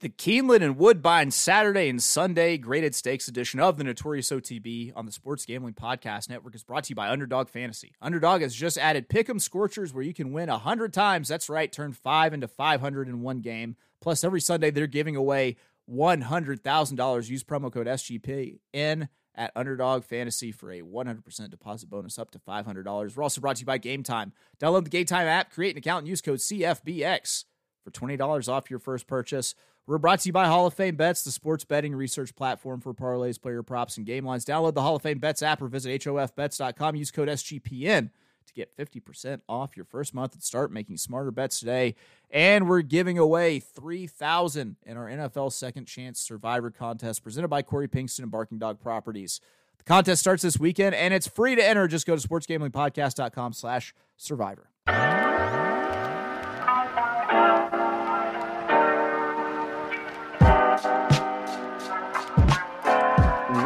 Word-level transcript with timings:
The 0.00 0.08
Keeneland 0.08 0.62
and 0.62 0.78
Woodbine 0.78 1.30
Saturday 1.30 1.90
and 1.90 2.02
Sunday 2.02 2.56
graded 2.56 2.94
stakes 2.94 3.28
edition 3.28 3.60
of 3.60 3.76
the 3.76 3.84
Notorious 3.84 4.30
OTB 4.30 4.92
on 4.96 5.04
the 5.04 5.12
Sports 5.12 5.44
Gambling 5.44 5.74
Podcast 5.74 6.30
Network 6.30 6.54
is 6.54 6.64
brought 6.64 6.84
to 6.84 6.92
you 6.92 6.94
by 6.94 7.10
Underdog 7.10 7.50
Fantasy. 7.50 7.92
Underdog 8.00 8.40
has 8.40 8.54
just 8.54 8.78
added 8.78 9.10
Pick'em 9.10 9.38
Scorchers 9.38 9.92
where 9.92 10.02
you 10.02 10.14
can 10.14 10.32
win 10.32 10.48
100 10.48 10.94
times. 10.94 11.28
That's 11.28 11.50
right, 11.50 11.70
turn 11.70 11.92
5 11.92 12.32
into 12.32 12.48
500 12.48 13.08
in 13.08 13.20
one 13.20 13.40
game. 13.40 13.76
Plus, 14.00 14.24
every 14.24 14.40
Sunday 14.40 14.70
they're 14.70 14.86
giving 14.86 15.16
away 15.16 15.58
$100,000. 15.92 17.28
Use 17.28 17.44
promo 17.44 17.70
code 17.70 17.86
SGPN 17.86 19.08
at 19.34 19.52
Underdog 19.54 20.04
Fantasy 20.04 20.50
for 20.50 20.72
a 20.72 20.80
100% 20.80 21.50
deposit 21.50 21.90
bonus 21.90 22.18
up 22.18 22.30
to 22.30 22.38
$500. 22.38 23.14
We're 23.14 23.22
also 23.22 23.42
brought 23.42 23.56
to 23.56 23.60
you 23.60 23.66
by 23.66 23.76
Game 23.76 24.02
Time. 24.02 24.32
Download 24.58 24.84
the 24.84 24.88
Game 24.88 25.04
Time 25.04 25.26
app, 25.26 25.52
create 25.52 25.72
an 25.72 25.78
account, 25.78 26.04
and 26.04 26.08
use 26.08 26.22
code 26.22 26.38
CFBX 26.38 27.44
for 27.84 27.90
$20 27.90 28.48
off 28.48 28.70
your 28.70 28.78
first 28.78 29.06
purchase. 29.06 29.54
We're 29.90 29.98
brought 29.98 30.20
to 30.20 30.28
you 30.28 30.32
by 30.32 30.46
Hall 30.46 30.68
of 30.68 30.74
Fame 30.74 30.94
Bets, 30.94 31.24
the 31.24 31.32
sports 31.32 31.64
betting 31.64 31.96
research 31.96 32.36
platform 32.36 32.80
for 32.80 32.94
parlays, 32.94 33.42
player 33.42 33.64
props, 33.64 33.96
and 33.96 34.06
game 34.06 34.24
lines. 34.24 34.44
Download 34.44 34.72
the 34.72 34.82
Hall 34.82 34.94
of 34.94 35.02
Fame 35.02 35.18
Bets 35.18 35.42
app 35.42 35.60
or 35.60 35.66
visit 35.66 36.00
HOFBets.com. 36.02 36.94
Use 36.94 37.10
code 37.10 37.26
SGPN 37.26 38.10
to 38.46 38.54
get 38.54 38.76
50% 38.76 39.40
off 39.48 39.76
your 39.76 39.84
first 39.84 40.14
month 40.14 40.34
and 40.34 40.44
start 40.44 40.70
making 40.70 40.96
smarter 40.96 41.32
bets 41.32 41.58
today. 41.58 41.96
And 42.30 42.68
we're 42.68 42.82
giving 42.82 43.18
away 43.18 43.58
3000 43.58 44.76
in 44.86 44.96
our 44.96 45.08
NFL 45.08 45.52
Second 45.52 45.86
Chance 45.86 46.20
Survivor 46.20 46.70
contest 46.70 47.24
presented 47.24 47.48
by 47.48 47.62
Corey 47.62 47.88
Pinkston 47.88 48.20
and 48.20 48.30
Barking 48.30 48.60
Dog 48.60 48.78
Properties. 48.78 49.40
The 49.78 49.82
contest 49.82 50.20
starts 50.20 50.44
this 50.44 50.56
weekend 50.56 50.94
and 50.94 51.12
it's 51.12 51.26
free 51.26 51.56
to 51.56 51.68
enter. 51.68 51.88
Just 51.88 52.06
go 52.06 52.14
to 52.14 52.28
sportsgamblingpodcast.com 52.28 53.54
slash 53.54 53.92
survivor. 54.16 54.70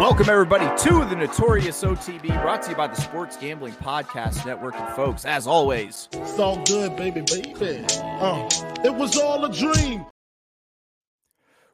Welcome, 0.05 0.29
everybody, 0.29 0.67
to 0.83 1.07
the 1.07 1.17
Notorious 1.17 1.83
OTB, 1.83 2.43
brought 2.43 2.61
to 2.65 2.71
you 2.73 2.77
by 2.77 2.89
the 2.89 2.95
Sports 2.95 3.39
Gambling 3.39 3.73
Podcast 3.73 4.45
Network. 4.45 4.75
And, 4.77 4.95
folks, 4.95 5.25
as 5.25 5.47
always, 5.47 6.11
It's 6.13 6.39
all 6.39 6.63
good, 6.67 6.95
baby, 6.95 7.23
baby. 7.23 7.87
Uh, 7.91 8.47
it 8.85 8.95
was 8.95 9.17
all 9.17 9.43
a 9.47 9.51
dream. 9.51 10.05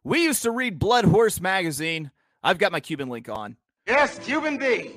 we 0.05 0.22
used 0.22 0.45
to 0.45 0.53
read 0.53 0.78
Blood 0.78 1.06
Horse 1.06 1.41
magazine. 1.41 2.12
I've 2.41 2.59
got 2.59 2.70
my 2.70 2.78
Cuban 2.78 3.09
link 3.09 3.28
on. 3.28 3.56
Yes, 3.89 4.17
Cuban 4.20 4.59
B. 4.59 4.92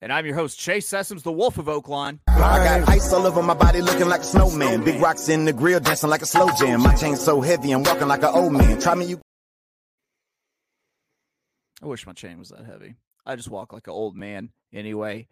And 0.00 0.12
I'm 0.12 0.24
your 0.24 0.36
host, 0.36 0.60
Chase 0.60 0.88
Sessoms, 0.88 1.24
the 1.24 1.32
Wolf 1.32 1.58
of 1.58 1.66
Oaklawn. 1.66 2.20
I 2.28 2.38
got 2.38 2.88
ice 2.88 3.12
all 3.12 3.26
over 3.26 3.42
my 3.42 3.54
body 3.54 3.82
looking 3.82 4.06
like 4.06 4.20
a 4.20 4.24
snowman. 4.24 4.84
Big 4.84 5.00
rocks 5.00 5.28
in 5.28 5.44
the 5.44 5.52
grill 5.52 5.80
dancing 5.80 6.08
like 6.08 6.22
a 6.22 6.26
slow 6.26 6.50
jam. 6.56 6.82
My 6.82 6.94
chain 6.94 7.16
so 7.16 7.40
heavy 7.40 7.72
I'm 7.72 7.82
walking 7.82 8.06
like 8.06 8.22
an 8.22 8.30
old 8.32 8.52
man. 8.52 8.80
Try 8.80 8.94
me, 8.94 9.06
you 9.06 9.20
I 11.82 11.86
wish 11.86 12.06
my 12.06 12.12
chain 12.12 12.38
was 12.38 12.50
that 12.50 12.64
heavy. 12.64 12.96
I 13.24 13.36
just 13.36 13.48
walk 13.50 13.72
like 13.72 13.86
an 13.86 13.92
old 13.92 14.16
man 14.16 14.50
anyway. 14.72 15.28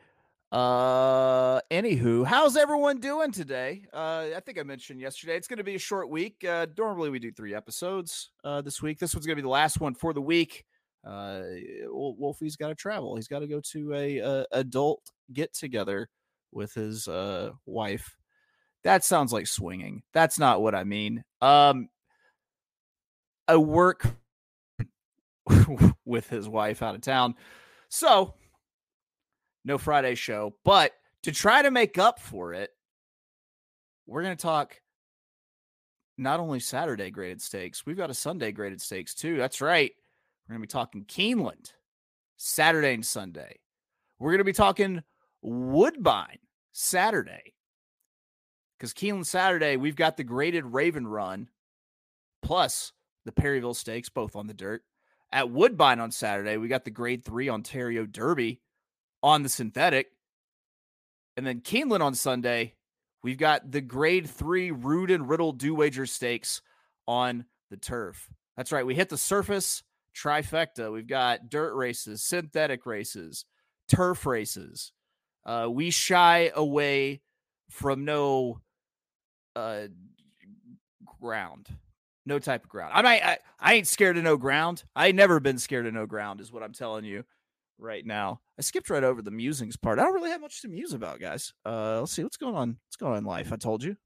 Uh 0.51 1.61
anywho, 1.71 2.25
how's 2.25 2.57
everyone 2.57 3.01
doing 3.01 3.33
today? 3.33 3.83
Uh 3.93 4.29
I 4.35 4.41
think 4.41 4.59
I 4.59 4.63
mentioned 4.63 4.99
yesterday 4.99 5.37
it's 5.37 5.47
gonna 5.47 5.63
be 5.63 5.75
a 5.75 5.79
short 5.79 6.09
week. 6.09 6.43
Uh 6.43 6.67
normally 6.77 7.11
we 7.11 7.19
do 7.19 7.31
three 7.31 7.55
episodes 7.55 8.31
uh 8.45 8.63
this 8.63 8.81
week. 8.81 8.99
This 8.99 9.15
one's 9.15 9.27
gonna 9.27 9.37
be 9.37 9.43
the 9.43 9.49
last 9.49 9.79
one 9.79 9.95
for 9.95 10.15
the 10.15 10.23
week. 10.23 10.65
Uh 11.05 11.43
Wol- 11.85 12.17
Wolfie's 12.19 12.57
gotta 12.57 12.75
travel. 12.75 13.17
He's 13.17 13.29
gotta 13.29 13.47
go 13.47 13.61
to 13.73 13.93
a, 13.93 14.21
uh 14.23 14.45
adult 14.53 15.03
get 15.35 15.53
together 15.53 16.09
with 16.51 16.73
his 16.73 17.09
uh 17.09 17.51
wife. 17.67 18.17
That 18.85 19.05
sounds 19.05 19.35
like 19.35 19.47
swinging. 19.47 20.03
That's 20.15 20.39
not 20.39 20.62
what 20.62 20.75
I 20.75 20.85
mean. 20.85 21.25
Um 21.43 21.91
a 23.49 23.61
work 23.61 24.07
with 26.05 26.29
his 26.29 26.49
wife 26.49 26.83
out 26.83 26.95
of 26.95 27.01
town. 27.01 27.35
So, 27.89 28.35
no 29.65 29.79
Friday 29.79 30.15
show. 30.15 30.55
But 30.65 30.93
to 31.22 31.33
try 31.33 31.62
to 31.62 31.71
make 31.71 31.99
up 31.99 32.21
for 32.21 32.55
it, 32.55 32.71
we're 34.06 34.22
going 34.22 34.37
to 34.37 34.43
talk 34.43 34.81
not 36.17 36.41
only 36.41 36.61
Saturday 36.61 37.11
graded 37.11 37.41
stakes, 37.41 37.87
we've 37.87 37.97
got 37.97 38.11
a 38.11 38.15
Sunday 38.15 38.53
graded 38.53 38.81
stakes 38.81 39.15
too. 39.15 39.37
That's 39.37 39.61
right. 39.61 39.93
We're 40.49 40.55
going 40.55 40.62
to 40.62 40.67
be 40.67 40.72
talking 40.72 41.05
Keeneland 41.05 41.72
Saturday 42.37 42.95
and 42.95 43.05
Sunday. 43.05 43.59
We're 44.19 44.31
going 44.31 44.39
to 44.39 44.45
be 44.45 44.53
talking 44.53 45.03
Woodbine 45.43 46.39
Saturday. 46.72 47.55
Because 48.78 48.95
Keeneland 48.95 49.27
Saturday, 49.27 49.77
we've 49.77 49.97
got 49.97 50.17
the 50.17 50.25
graded 50.25 50.65
Raven 50.65 51.06
Run 51.06 51.49
plus 52.43 52.93
the 53.25 53.33
Perryville 53.33 53.75
Stakes, 53.75 54.09
both 54.09 54.37
on 54.37 54.47
the 54.47 54.55
dirt. 54.55 54.83
At 55.31 55.50
Woodbine 55.50 56.00
on 56.00 56.11
Saturday, 56.11 56.56
we 56.56 56.69
got 56.69 56.84
the 56.84 56.91
grade 56.91 57.25
three 57.25 57.50
Ontario 57.50 58.06
Derby 58.06 58.61
on 59.22 59.43
the 59.43 59.49
synthetic. 59.49 60.09
And 61.37 61.47
then 61.47 61.61
Keeneland 61.61 62.00
on 62.00 62.15
Sunday, 62.15 62.75
we've 63.22 63.39
got 63.39 63.71
the 63.71 63.81
grade 63.81 64.28
three 64.28 64.71
Rood 64.71 65.11
and 65.11 65.28
Riddle 65.28 65.53
Dowager 65.53 66.06
Stakes 66.06 66.62
on 67.06 67.44
the 67.71 67.77
turf. 67.77 68.31
That's 68.56 68.72
right. 68.72 68.87
We 68.87 68.94
hit 68.94 69.09
the 69.09 69.19
surface 69.19 69.83
trifecta. 70.16 70.93
We've 70.93 71.06
got 71.06 71.50
dirt 71.50 71.75
races, 71.75 72.22
synthetic 72.22 72.87
races, 72.87 73.45
turf 73.89 74.27
races. 74.27 74.93
Uh, 75.45 75.69
we 75.71 75.91
shy 75.91 76.50
away 76.55 77.21
from 77.71 78.05
no 78.05 78.60
uh, 79.55 79.89
ground 81.21 81.69
no 82.28 82.39
type 82.39 82.65
of 82.65 82.71
ground. 82.71 82.93
I 82.94 83.03
might, 83.03 83.25
I, 83.25 83.39
I 83.59 83.75
ain't 83.75 83.87
scared 83.87 84.16
of 84.16 84.25
no 84.25 84.37
ground. 84.37 84.84
I 84.94 85.09
ain't 85.09 85.16
never 85.16 85.41
been 85.41 85.59
scared 85.59 85.87
of 85.87 85.94
no 85.94 86.06
ground, 86.06 86.41
is 86.41 86.53
what 86.53 86.62
I'm 86.62 86.72
telling 86.72 87.05
you 87.05 87.25
right 87.78 88.05
now. 88.05 88.41
I 88.59 88.62
skipped 88.62 88.91
right 88.91 89.05
over 89.05 89.22
the 89.22 89.31
musings 89.31 89.77
part. 89.77 89.99
I 89.99 90.05
don't 90.05 90.15
really 90.15 90.31
have 90.31 90.41
much 90.41 90.62
to 90.62 90.69
muse 90.69 90.93
about, 90.93 91.21
guys. 91.21 91.53
Uh, 91.66 92.00
let's 92.00 92.12
see 92.12 92.22
what's 92.22 92.37
going 92.37 92.55
on. 92.55 92.78
What's 92.87 92.97
going 92.97 93.12
on 93.12 93.19
in 93.19 93.25
life? 93.25 93.53
I 93.53 93.56
told 93.56 93.83
you, 93.83 93.97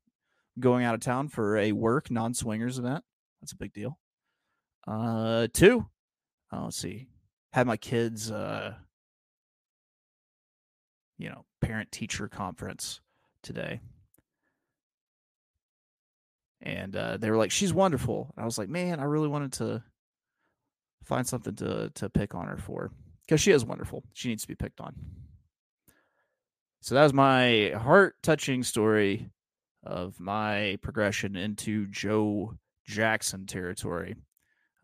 going 0.59 0.85
out 0.85 0.95
of 0.95 1.01
town 1.01 1.29
for 1.29 1.57
a 1.57 1.73
work 1.73 2.11
non 2.11 2.35
swingers 2.35 2.79
event. 2.79 3.05
That's 3.41 3.53
a 3.53 3.57
big 3.57 3.73
deal. 3.73 3.99
Uh, 4.87 5.49
two. 5.53 5.87
Uh, 6.53 6.65
let's 6.65 6.77
see. 6.77 7.09
Had 7.53 7.67
my 7.67 7.77
kids, 7.77 8.31
uh, 8.31 8.75
you 11.19 11.29
know, 11.29 11.45
parent 11.61 11.93
teacher 11.93 12.29
conference 12.29 13.01
today 13.43 13.81
and 16.63 16.95
uh, 16.97 17.17
they 17.17 17.31
were 17.31 17.37
like, 17.37 17.51
"She's 17.51 17.75
wonderful." 17.75 18.33
And 18.37 18.43
I 18.43 18.47
was 18.47 18.59
like, 18.59 18.69
"Man, 18.69 19.01
I 19.01 19.05
really 19.05 19.29
wanted 19.29 19.53
to 19.55 19.83
find 21.05 21.27
something 21.27 21.55
to 21.57 21.91
to 21.95 22.11
pick 22.11 22.35
on 22.35 22.47
her 22.49 22.57
for 22.57 22.91
because 23.27 23.41
she 23.41 23.53
is 23.53 23.65
wonderful. 23.65 24.05
She 24.13 24.29
needs 24.29 24.43
to 24.43 24.49
be 24.49 24.55
picked 24.55 24.81
on." 24.81 24.95
So 26.81 26.95
that 26.95 27.03
was 27.05 27.13
my 27.13 27.73
heart 27.77 28.17
touching 28.23 28.63
story 28.65 29.31
of 29.85 30.19
my 30.19 30.79
progression 30.83 31.37
into 31.37 31.87
Joe 31.87 32.55
Jackson 32.87 33.47
territory. 33.47 34.17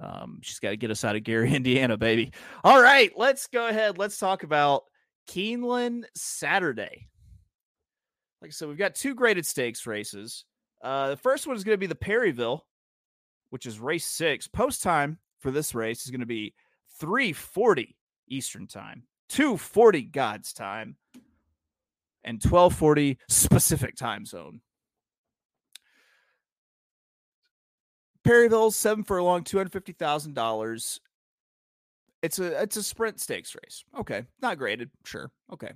Um, 0.01 0.39
she's 0.43 0.61
got 0.61 0.71
to 0.71 0.77
get 0.77 0.93
us 0.93 1.05
out 1.05 1.17
of 1.17 1.25
Gary, 1.25 1.55
Indiana, 1.55 1.97
baby. 1.97 2.33
All 2.63 2.81
right, 2.81 3.11
let's 3.17 3.49
go 3.49 3.69
ahead. 3.69 3.99
Let's 3.99 4.19
talk 4.19 4.43
about 4.43 4.85
Keeneland 5.29 6.05
Saturday. 6.15 7.09
Like 8.41 8.51
I 8.51 8.53
said, 8.53 8.69
we've 8.69 8.79
got 8.79 8.95
two 8.95 9.15
graded 9.15 9.45
stakes 9.45 9.87
races. 9.87 10.45
Uh, 10.83 11.11
the 11.11 11.17
first 11.17 11.47
one 11.47 11.57
is 11.57 11.65
going 11.65 11.75
to 11.75 11.81
be 11.81 11.87
the 11.87 11.95
Perryville, 11.95 12.65
which 13.51 13.67
is 13.67 13.81
race 13.81 14.07
six. 14.07 14.47
Post 14.47 14.83
time 14.83 15.19
for 15.41 15.51
this 15.51 15.75
race 15.75 16.05
is 16.05 16.11
going 16.11 16.21
to 16.21 16.27
be 16.27 16.55
340 16.99 17.97
Eastern 18.29 18.67
time, 18.67 19.05
240 19.29 20.03
God's 20.03 20.53
time, 20.53 20.97
and 22.25 22.43
1240 22.43 23.19
specific 23.29 23.97
time 23.97 24.25
zone. 24.25 24.61
Perryville, 28.25 28.71
seven 28.71 29.05
furlong, 29.05 29.43
two 29.43 29.57
hundred 29.57 29.73
fifty 29.73 29.93
thousand 29.93 30.35
dollars. 30.35 31.01
It's 32.21 32.39
a 32.39 32.61
it's 32.61 32.77
a 32.77 32.83
sprint 32.83 33.21
stakes 33.21 33.55
race. 33.55 33.85
Okay, 33.99 34.25
not 34.43 34.59
graded, 34.59 34.91
sure. 35.05 35.31
Okay, 35.51 35.73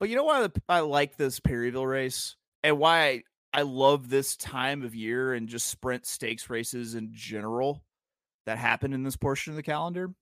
but 0.00 0.08
you 0.08 0.16
know 0.16 0.24
why 0.24 0.48
I 0.68 0.80
like 0.80 1.16
this 1.16 1.38
Perryville 1.38 1.86
race 1.86 2.34
and 2.64 2.78
why 2.78 3.22
I, 3.54 3.62
love 3.62 4.08
this 4.08 4.36
time 4.36 4.82
of 4.82 4.94
year 4.94 5.34
and 5.34 5.48
just 5.48 5.66
sprint 5.66 6.06
stakes 6.06 6.50
races 6.50 6.94
in 6.94 7.10
general 7.12 7.84
that 8.46 8.58
happen 8.58 8.92
in 8.92 9.02
this 9.02 9.16
portion 9.16 9.52
of 9.52 9.56
the 9.56 9.62
calendar. 9.62 10.12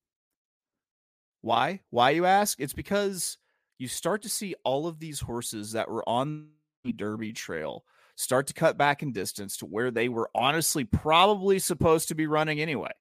Why? 1.41 1.81
Why 1.91 2.11
you 2.11 2.25
ask? 2.25 2.61
It's 2.61 2.73
because 2.73 3.39
you 3.79 3.89
start 3.89 4.23
to 4.23 4.29
see 4.29 4.55
all 4.65 4.87
of 4.87 5.01
these 5.01 5.21
horses 5.21 5.73
that 5.73 5.91
were 5.91 6.09
on 6.09 6.49
the 6.85 6.93
Derby 6.93 7.33
trail 7.33 7.85
start 8.15 8.47
to 8.47 8.55
cut 8.55 8.79
back 8.79 9.03
in 9.03 9.13
distance 9.13 9.57
to 9.59 9.67
where 9.67 9.91
they 9.91 10.09
were 10.09 10.31
honestly 10.35 10.85
probably 10.85 11.59
supposed 11.59 12.09
to 12.09 12.15
be 12.15 12.27
running 12.27 12.61
anyway. 12.61 12.93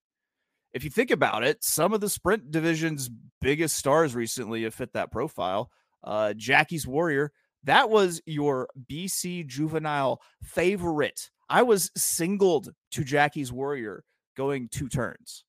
If 0.74 0.84
you 0.84 0.90
think 0.90 1.12
about 1.12 1.44
it, 1.44 1.64
some 1.64 1.94
of 1.94 2.02
the 2.02 2.10
sprint 2.10 2.50
division's 2.50 3.10
biggest 3.42 3.76
stars 3.76 4.16
recently 4.16 4.64
have 4.64 4.74
fit 4.74 4.94
that 4.94 5.12
profile. 5.12 5.70
Uh, 6.04 6.34
Jackie's 6.34 6.88
Warrior, 6.88 7.32
that 7.64 7.90
was 7.90 8.22
your 8.26 8.70
BC 8.90 9.48
juvenile 9.48 10.22
favorite. 10.44 11.30
I 11.50 11.64
was 11.64 11.92
singled 11.96 12.70
to 12.92 13.04
Jackie's 13.04 13.52
Warrior 13.52 14.04
going 14.36 14.70
two 14.70 14.88
turns. 14.88 15.44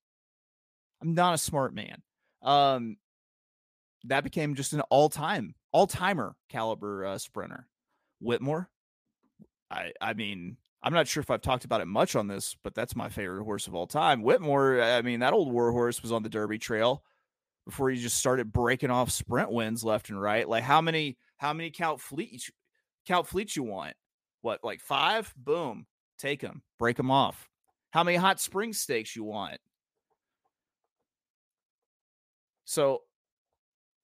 I'm 1.00 1.14
not 1.14 1.34
a 1.34 1.38
smart 1.38 1.74
man. 1.74 2.02
Um, 2.42 2.96
that 4.04 4.24
became 4.24 4.54
just 4.54 4.72
an 4.72 4.80
all 4.82 5.08
time, 5.08 5.54
all 5.72 5.86
timer 5.86 6.34
caliber 6.48 7.04
uh, 7.04 7.18
sprinter. 7.18 7.68
Whitmore, 8.20 8.68
I, 9.70 9.92
I 10.00 10.14
mean, 10.14 10.56
I'm 10.82 10.92
not 10.92 11.06
sure 11.06 11.20
if 11.20 11.30
I've 11.30 11.42
talked 11.42 11.64
about 11.64 11.80
it 11.80 11.86
much 11.86 12.16
on 12.16 12.26
this, 12.26 12.56
but 12.62 12.74
that's 12.74 12.96
my 12.96 13.08
favorite 13.08 13.44
horse 13.44 13.66
of 13.66 13.74
all 13.74 13.86
time. 13.86 14.22
Whitmore, 14.22 14.82
I 14.82 15.02
mean, 15.02 15.20
that 15.20 15.32
old 15.32 15.52
war 15.52 15.70
horse 15.72 16.02
was 16.02 16.12
on 16.12 16.22
the 16.22 16.28
Derby 16.28 16.58
Trail 16.58 17.02
before 17.64 17.90
he 17.90 17.96
just 17.96 18.16
started 18.18 18.52
breaking 18.52 18.90
off 18.90 19.10
sprint 19.10 19.52
wins 19.52 19.84
left 19.84 20.10
and 20.10 20.20
right. 20.20 20.48
Like 20.48 20.64
how 20.64 20.80
many, 20.80 21.16
how 21.42 21.52
many 21.52 21.70
count 21.72 22.00
fleet, 22.00 22.50
count 23.04 23.26
fleets 23.26 23.56
you 23.56 23.64
want? 23.64 23.94
What, 24.42 24.60
like 24.62 24.80
five? 24.80 25.34
Boom, 25.36 25.86
take 26.16 26.40
them, 26.40 26.62
break 26.78 26.96
them 26.96 27.10
off. 27.10 27.50
How 27.90 28.04
many 28.04 28.16
hot 28.16 28.40
spring 28.40 28.72
stakes 28.72 29.16
you 29.16 29.24
want? 29.24 29.58
So 32.64 33.02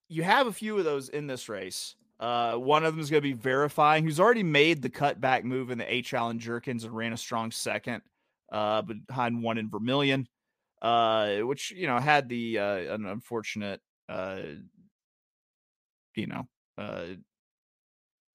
you 0.09 0.25
have 0.25 0.49
a 0.49 0.53
few 0.53 0.77
of 0.79 0.85
those 0.85 1.11
in 1.11 1.29
this 1.29 1.49
race. 1.49 1.95
Uh, 2.19 2.55
one 2.55 2.85
of 2.85 2.93
them 2.93 3.01
is 3.01 3.09
going 3.09 3.23
to 3.23 3.29
be 3.29 3.41
verifying, 3.41 4.03
who's 4.03 4.19
already 4.19 4.43
made 4.43 4.83
the 4.83 4.91
cutback 4.91 5.45
move 5.45 5.71
in 5.71 5.79
the 5.79 5.95
H. 5.95 6.13
Allen 6.15 6.41
Jerkens 6.41 6.83
and 6.83 6.93
ran 6.93 7.13
a 7.13 7.17
strong 7.17 7.53
second 7.53 8.03
uh, 8.51 8.83
behind 8.83 9.41
one 9.41 9.59
in 9.59 9.71
Vermilion, 9.71 10.27
uh, 10.83 11.37
which, 11.39 11.71
you 11.71 11.87
know, 11.87 12.01
had 12.01 12.29
the 12.29 12.59
uh, 12.59 12.95
an 12.95 13.07
unfortunate, 13.07 13.81
uh, 14.09 14.41
you 16.17 16.27
know, 16.27 16.49
uh, 16.77 17.05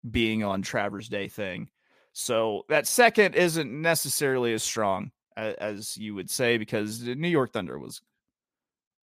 being 0.09 0.43
on 0.43 0.61
Travers 0.61 1.09
Day 1.09 1.27
thing. 1.27 1.69
So 2.13 2.63
that 2.69 2.87
second 2.87 3.35
isn't 3.35 3.71
necessarily 3.71 4.53
as 4.53 4.63
strong 4.63 5.11
as, 5.35 5.55
as 5.55 5.97
you 5.97 6.15
would 6.15 6.29
say 6.29 6.57
because 6.57 6.99
the 6.99 7.15
New 7.15 7.29
York 7.29 7.53
Thunder 7.53 7.79
was 7.79 8.01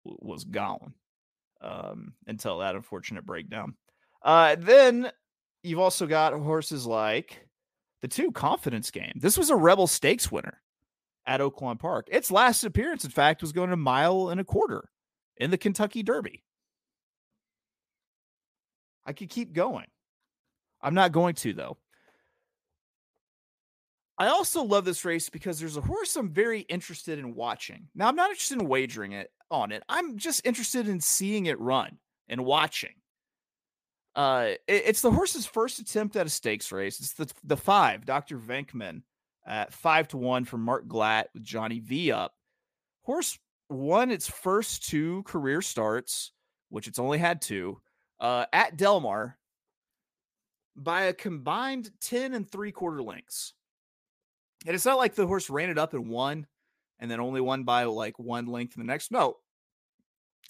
was 0.04 0.44
gone 0.44 0.94
um, 1.60 2.14
until 2.26 2.58
that 2.58 2.76
unfortunate 2.76 3.26
breakdown. 3.26 3.74
Uh, 4.22 4.56
then 4.58 5.10
you've 5.62 5.80
also 5.80 6.06
got 6.06 6.32
horses 6.32 6.86
like 6.86 7.46
the 8.02 8.08
two 8.08 8.30
confidence 8.32 8.90
game. 8.90 9.12
This 9.16 9.38
was 9.38 9.50
a 9.50 9.56
Rebel 9.56 9.86
Stakes 9.86 10.30
winner 10.30 10.60
at 11.26 11.40
Oaklawn 11.40 11.78
Park. 11.78 12.08
Its 12.10 12.30
last 12.30 12.64
appearance, 12.64 13.04
in 13.04 13.10
fact, 13.10 13.42
was 13.42 13.52
going 13.52 13.72
a 13.72 13.76
mile 13.76 14.28
and 14.28 14.40
a 14.40 14.44
quarter 14.44 14.90
in 15.36 15.50
the 15.50 15.58
Kentucky 15.58 16.02
Derby. 16.02 16.44
I 19.04 19.12
could 19.12 19.28
keep 19.28 19.52
going. 19.52 19.86
I'm 20.86 20.94
not 20.94 21.10
going 21.10 21.34
to, 21.34 21.52
though. 21.52 21.78
I 24.18 24.28
also 24.28 24.62
love 24.62 24.84
this 24.84 25.04
race 25.04 25.28
because 25.28 25.58
there's 25.58 25.76
a 25.76 25.80
horse 25.80 26.14
I'm 26.14 26.30
very 26.30 26.60
interested 26.60 27.18
in 27.18 27.34
watching. 27.34 27.88
Now, 27.96 28.06
I'm 28.06 28.14
not 28.14 28.30
interested 28.30 28.60
in 28.60 28.68
wagering 28.68 29.10
it 29.10 29.32
on 29.50 29.72
it. 29.72 29.82
I'm 29.88 30.16
just 30.16 30.46
interested 30.46 30.88
in 30.88 31.00
seeing 31.00 31.46
it 31.46 31.58
run 31.58 31.98
and 32.28 32.44
watching. 32.44 32.94
Uh, 34.14 34.50
it, 34.68 34.84
it's 34.86 35.02
the 35.02 35.10
horse's 35.10 35.44
first 35.44 35.80
attempt 35.80 36.14
at 36.14 36.24
a 36.24 36.30
stakes 36.30 36.70
race. 36.70 37.00
It's 37.00 37.14
the 37.14 37.30
the 37.42 37.56
five, 37.56 38.06
Dr. 38.06 38.38
Venkman, 38.38 39.02
at 39.44 39.74
five 39.74 40.06
to 40.08 40.16
one 40.16 40.44
from 40.44 40.62
Mark 40.62 40.86
Glatt 40.86 41.24
with 41.34 41.42
Johnny 41.42 41.80
V 41.80 42.12
up. 42.12 42.32
Horse 43.02 43.38
won 43.68 44.12
its 44.12 44.30
first 44.30 44.88
two 44.88 45.24
career 45.24 45.60
starts, 45.60 46.30
which 46.68 46.86
it's 46.86 47.00
only 47.00 47.18
had 47.18 47.42
two, 47.42 47.80
uh, 48.20 48.46
at 48.52 48.76
Del 48.76 49.00
Mar 49.00 49.36
by 50.76 51.04
a 51.04 51.12
combined 51.12 51.90
10 52.00 52.34
and 52.34 52.50
three 52.50 52.72
quarter 52.72 53.02
lengths. 53.02 53.54
And 54.66 54.74
it's 54.74 54.84
not 54.84 54.98
like 54.98 55.14
the 55.14 55.26
horse 55.26 55.50
ran 55.50 55.70
it 55.70 55.78
up 55.78 55.94
and 55.94 56.08
won 56.08 56.46
and 56.98 57.10
then 57.10 57.20
only 57.20 57.40
won 57.40 57.64
by 57.64 57.84
like 57.84 58.18
one 58.18 58.46
length 58.46 58.76
in 58.76 58.82
the 58.82 58.86
next. 58.86 59.10
No, 59.10 59.36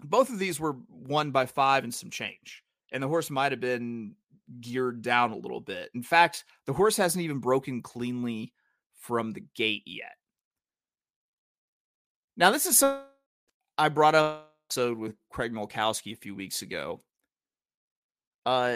both 0.03 0.31
of 0.31 0.39
these 0.39 0.59
were 0.59 0.77
won 0.89 1.31
by 1.31 1.47
five 1.47 1.85
and 1.85 1.95
some 1.95 2.11
change. 2.11 2.63
And 2.93 3.03
the 3.03 3.09
horse 3.09 3.31
might 3.31 3.53
have 3.53 3.61
been 3.61 4.15
geared 4.61 5.03
down 5.03 5.33
a 5.33 5.37
little 5.37 5.61
bit. 5.61 5.91
In 5.95 6.03
fact, 6.03 6.45
the 6.67 6.73
horse 6.73 6.97
hasn't 6.97 7.25
even 7.25 7.39
broken 7.39 7.83
cleanly 7.83 8.53
from 8.95 9.33
the 9.33 9.45
gate 9.55 9.83
yet. 9.87 10.15
Now, 12.37 12.51
this 12.51 12.67
is 12.67 12.79
something 12.79 13.03
I 13.79 13.89
brought 13.89 14.15
up 14.15 14.57
episode 14.67 14.99
with 14.99 15.15
Craig 15.31 15.53
Milkowski 15.53 16.13
a 16.13 16.17
few 16.17 16.35
weeks 16.35 16.63
ago. 16.63 17.01
Uh, 18.45 18.75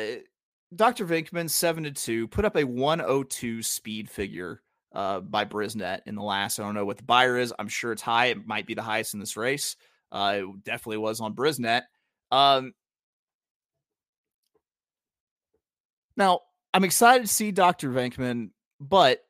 Dr. 0.75 1.07
Venkman, 1.07 1.51
7 1.51 1.85
to 1.85 1.91
2, 1.91 2.29
put 2.29 2.45
up 2.45 2.57
a 2.57 2.65
102 2.65 3.63
speed 3.63 4.09
figure 4.09 4.63
uh, 4.95 5.21
by 5.21 5.45
Brisnet 5.45 6.01
in 6.07 6.15
the 6.15 6.23
last. 6.23 6.59
I 6.59 6.65
don't 6.65 6.75
know 6.75 6.85
what 6.85 6.97
the 6.97 7.03
Beyer 7.03 7.39
is. 7.39 7.53
I'm 7.59 7.69
sure 7.69 7.93
it's 7.93 8.03
high. 8.03 8.27
It 8.27 8.47
might 8.47 8.67
be 8.67 8.75
the 8.75 8.83
highest 8.83 9.15
in 9.15 9.21
this 9.21 9.37
race. 9.37 9.77
Uh, 10.13 10.39
it 10.39 10.65
definitely 10.65 10.99
was 10.99 11.21
on 11.21 11.35
Brisnet. 11.35 11.83
Um, 12.31 12.73
now, 16.17 16.41
I'm 16.73 16.85
excited 16.85 17.27
to 17.27 17.33
see 17.33 17.51
Dr. 17.51 17.91
Venkman, 17.91 18.51
but 18.79 19.21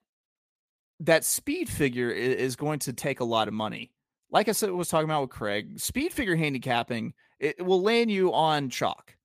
that 1.01 1.25
speed 1.25 1.69
figure 1.69 2.11
is, 2.11 2.57
going 2.57 2.81
to 2.81 2.93
take 2.93 3.21
a 3.21 3.25
lot 3.25 3.49
of 3.49 3.55
money. 3.55 3.91
Like 4.31 4.49
I 4.49 4.53
said, 4.53 4.71
was 4.71 4.89
talking 4.89 5.07
about 5.07 5.23
with 5.23 5.31
Craig, 5.31 5.81
speed 5.81 6.13
figure 6.13 6.37
handicapping 6.37 7.15
it 7.41 7.65
will 7.65 7.83
land 7.83 8.11
you 8.11 8.33
on 8.35 8.69
chalk. 8.69 9.17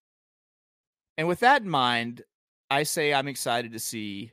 And 1.17 1.27
with 1.27 1.39
that 1.39 1.62
in 1.62 1.69
mind, 1.69 2.21
I 2.69 2.83
say 2.83 3.13
I'm 3.13 3.27
excited 3.27 3.73
to 3.73 3.79
see 3.79 4.31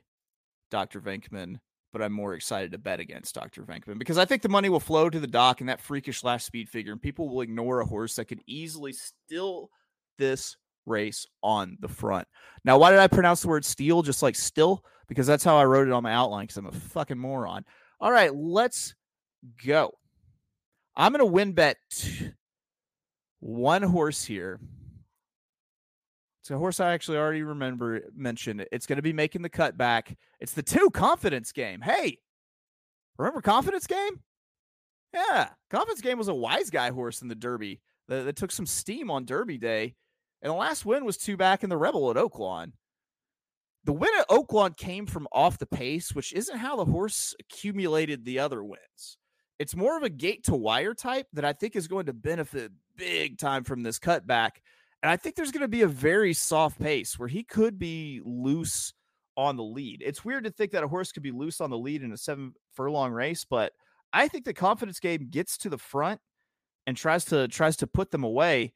Dr. 0.71 0.99
Venkman 0.99 1.59
but 1.93 2.01
I'm 2.01 2.11
more 2.11 2.33
excited 2.33 2.71
to 2.71 2.79
bet 2.79 2.99
against 2.99 3.35
Dr. 3.35 3.61
Venkman 3.61 3.99
because 3.99 4.17
I 4.17 4.25
think 4.25 4.41
the 4.41 4.49
money 4.49 4.67
will 4.67 4.79
flow 4.79 5.09
to 5.09 5.19
the 5.19 5.27
Doc 5.27 5.61
and 5.61 5.69
that 5.69 5.79
freakish 5.79 6.23
last 6.23 6.45
speed 6.45 6.67
figure, 6.67 6.91
and 6.91 7.01
people 7.01 7.29
will 7.29 7.41
ignore 7.41 7.79
a 7.79 7.85
horse 7.85 8.15
that 8.15 8.25
could 8.25 8.41
easily 8.47 8.91
steal 8.91 9.69
this 10.17 10.57
race 10.85 11.25
on 11.43 11.77
the 11.79 11.87
front. 11.87 12.27
Now, 12.65 12.79
why 12.79 12.89
did 12.89 12.99
I 12.99 13.07
pronounce 13.07 13.43
the 13.43 13.47
word 13.47 13.63
steal 13.63 14.01
just 14.01 14.23
like 14.23 14.35
still? 14.35 14.83
Because 15.07 15.27
that's 15.27 15.43
how 15.43 15.55
I 15.55 15.65
wrote 15.65 15.87
it 15.87 15.93
on 15.93 16.03
my 16.03 16.13
outline 16.13 16.45
because 16.45 16.57
I'm 16.57 16.65
a 16.65 16.71
fucking 16.71 17.17
moron. 17.17 17.63
All 18.01 18.11
right, 18.11 18.33
let's 18.35 18.95
go. 19.65 19.91
I'm 20.95 21.11
going 21.11 21.19
to 21.19 21.25
win 21.25 21.51
bet 21.51 21.77
one 23.39 23.83
horse 23.83 24.23
here. 24.25 24.59
It's 26.43 26.51
a 26.51 26.57
horse 26.57 26.81
I 26.81 26.91
actually 26.91 27.19
already 27.19 27.41
remember 27.41 27.95
eh, 27.95 27.99
mentioned. 28.13 28.65
It's 28.69 28.85
going 28.85 28.97
to 28.97 29.01
be 29.01 29.13
making 29.13 29.43
the 29.43 29.49
cutback. 29.49 30.17
It's 30.41 30.51
the 30.51 30.61
two 30.61 30.89
confidence 30.89 31.53
game. 31.53 31.79
Hey, 31.79 32.17
remember 33.17 33.39
confidence 33.39 33.87
game? 33.87 34.19
Yeah, 35.13 35.51
confidence 35.69 36.01
game 36.01 36.17
was 36.17 36.27
a 36.27 36.33
wise 36.33 36.69
guy 36.69 36.91
horse 36.91 37.21
in 37.21 37.29
the 37.29 37.35
Derby 37.35 37.79
that, 38.09 38.25
that 38.25 38.35
took 38.35 38.51
some 38.51 38.65
steam 38.65 39.09
on 39.09 39.23
Derby 39.23 39.57
day, 39.57 39.95
and 40.41 40.51
the 40.51 40.55
last 40.57 40.85
win 40.85 41.05
was 41.05 41.15
two 41.15 41.37
back 41.37 41.63
in 41.63 41.69
the 41.69 41.77
Rebel 41.77 42.11
at 42.11 42.17
Oaklawn. 42.17 42.73
The 43.85 43.93
win 43.93 44.11
at 44.19 44.27
Oaklawn 44.27 44.75
came 44.75 45.05
from 45.05 45.29
off 45.31 45.57
the 45.57 45.65
pace, 45.65 46.13
which 46.13 46.33
isn't 46.33 46.57
how 46.57 46.75
the 46.75 46.91
horse 46.91 47.33
accumulated 47.39 48.25
the 48.25 48.39
other 48.39 48.61
wins. 48.65 49.17
It's 49.59 49.77
more 49.77 49.95
of 49.95 50.03
a 50.03 50.09
gate 50.09 50.43
to 50.45 50.55
wire 50.55 50.93
type 50.93 51.27
that 51.31 51.45
I 51.45 51.53
think 51.53 51.77
is 51.77 51.87
going 51.87 52.07
to 52.07 52.13
benefit 52.13 52.73
big 52.97 53.37
time 53.37 53.63
from 53.63 53.81
this 53.81 53.97
cutback 53.97 54.57
and 55.03 55.11
I 55.11 55.17
think 55.17 55.35
there's 55.35 55.51
going 55.51 55.61
to 55.61 55.67
be 55.67 55.81
a 55.81 55.87
very 55.87 56.33
soft 56.33 56.79
pace 56.79 57.19
where 57.19 57.27
he 57.27 57.43
could 57.43 57.77
be 57.77 58.21
loose 58.23 58.93
on 59.35 59.57
the 59.57 59.63
lead. 59.63 60.01
It's 60.03 60.23
weird 60.23 60.45
to 60.45 60.49
think 60.49 60.71
that 60.71 60.83
a 60.83 60.87
horse 60.87 61.11
could 61.11 61.23
be 61.23 61.31
loose 61.31 61.59
on 61.59 61.69
the 61.69 61.77
lead 61.77 62.03
in 62.03 62.13
a 62.13 62.17
seven 62.17 62.53
furlong 62.71 63.11
race, 63.11 63.45
but 63.47 63.73
I 64.13 64.29
think 64.29 64.45
the 64.45 64.53
confidence 64.53 65.01
game 65.01 65.27
gets 65.29 65.57
to 65.59 65.69
the 65.69 65.77
front 65.77 66.21
and 66.87 66.95
tries 66.95 67.25
to 67.25 67.49
tries 67.49 67.75
to 67.77 67.87
put 67.87 68.11
them 68.11 68.23
away. 68.23 68.73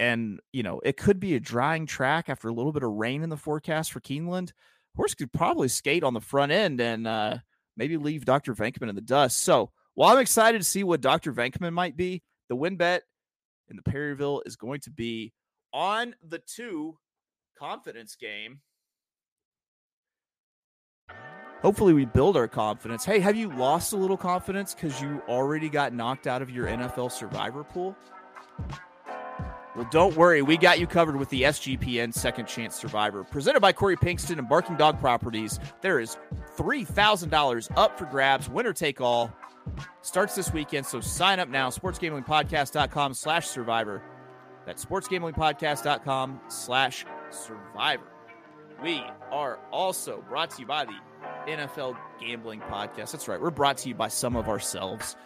And 0.00 0.40
you 0.52 0.64
know, 0.64 0.80
it 0.82 0.96
could 0.96 1.20
be 1.20 1.36
a 1.36 1.40
drying 1.40 1.86
track 1.86 2.28
after 2.28 2.48
a 2.48 2.52
little 2.52 2.72
bit 2.72 2.82
of 2.82 2.90
rain 2.90 3.22
in 3.22 3.28
the 3.28 3.36
forecast 3.36 3.92
for 3.92 4.00
Keeneland. 4.00 4.52
Horse 4.96 5.14
could 5.14 5.32
probably 5.32 5.68
skate 5.68 6.02
on 6.02 6.14
the 6.14 6.20
front 6.20 6.50
end 6.50 6.80
and 6.80 7.06
uh, 7.06 7.38
maybe 7.76 7.96
leave 7.96 8.24
Dr. 8.24 8.52
Venkman 8.52 8.88
in 8.88 8.96
the 8.96 9.00
dust. 9.00 9.38
So 9.38 9.70
while 9.94 10.12
I'm 10.12 10.22
excited 10.22 10.58
to 10.58 10.64
see 10.64 10.82
what 10.82 11.00
Dr. 11.00 11.32
Venkman 11.32 11.72
might 11.72 11.96
be, 11.96 12.22
the 12.48 12.56
win 12.56 12.76
bet 12.76 13.02
in 13.68 13.76
the 13.76 13.82
Perryville 13.82 14.42
is 14.44 14.56
going 14.56 14.80
to 14.80 14.90
be 14.90 15.32
on 15.72 16.14
the 16.26 16.38
two 16.38 16.98
confidence 17.58 18.16
game. 18.16 18.60
Hopefully, 21.62 21.92
we 21.92 22.04
build 22.04 22.36
our 22.36 22.46
confidence. 22.46 23.04
Hey, 23.04 23.18
have 23.18 23.34
you 23.34 23.52
lost 23.52 23.92
a 23.92 23.96
little 23.96 24.16
confidence 24.16 24.74
because 24.74 25.00
you 25.02 25.20
already 25.28 25.68
got 25.68 25.92
knocked 25.92 26.28
out 26.28 26.40
of 26.40 26.50
your 26.50 26.66
NFL 26.66 27.10
survivor 27.10 27.64
pool? 27.64 27.96
Well, 29.74 29.88
don't 29.90 30.16
worry. 30.16 30.42
We 30.42 30.56
got 30.56 30.78
you 30.78 30.86
covered 30.86 31.16
with 31.16 31.28
the 31.30 31.42
SGPN 31.42 32.12
Second 32.12 32.46
Chance 32.46 32.74
Survivor. 32.74 33.22
Presented 33.24 33.60
by 33.60 33.72
Corey 33.72 33.96
Pinkston 33.96 34.38
and 34.38 34.48
Barking 34.48 34.76
Dog 34.76 34.98
Properties. 34.98 35.60
There 35.82 36.00
is 36.00 36.16
$3,000 36.56 37.70
up 37.76 37.98
for 37.98 38.06
grabs, 38.06 38.48
winner 38.48 38.72
take 38.72 39.00
all. 39.00 39.32
Starts 40.02 40.34
this 40.34 40.52
weekend, 40.52 40.86
so 40.86 41.00
sign 41.00 41.38
up 41.38 41.48
now. 41.48 41.70
SportsGamblingPodcast.com 41.70 43.14
slash 43.14 43.46
survivor. 43.46 44.02
That's 44.68 44.84
sportsgamblingpodcast.com 44.84 46.40
slash 46.48 47.06
survivor. 47.30 48.04
We 48.82 49.02
are 49.30 49.58
also 49.72 50.22
brought 50.28 50.50
to 50.50 50.60
you 50.60 50.66
by 50.66 50.84
the 50.84 50.92
NFL 51.50 51.96
gambling 52.20 52.60
podcast. 52.60 53.12
That's 53.12 53.28
right. 53.28 53.40
We're 53.40 53.48
brought 53.48 53.78
to 53.78 53.88
you 53.88 53.94
by 53.94 54.08
some 54.08 54.36
of 54.36 54.46
ourselves. 54.46 55.16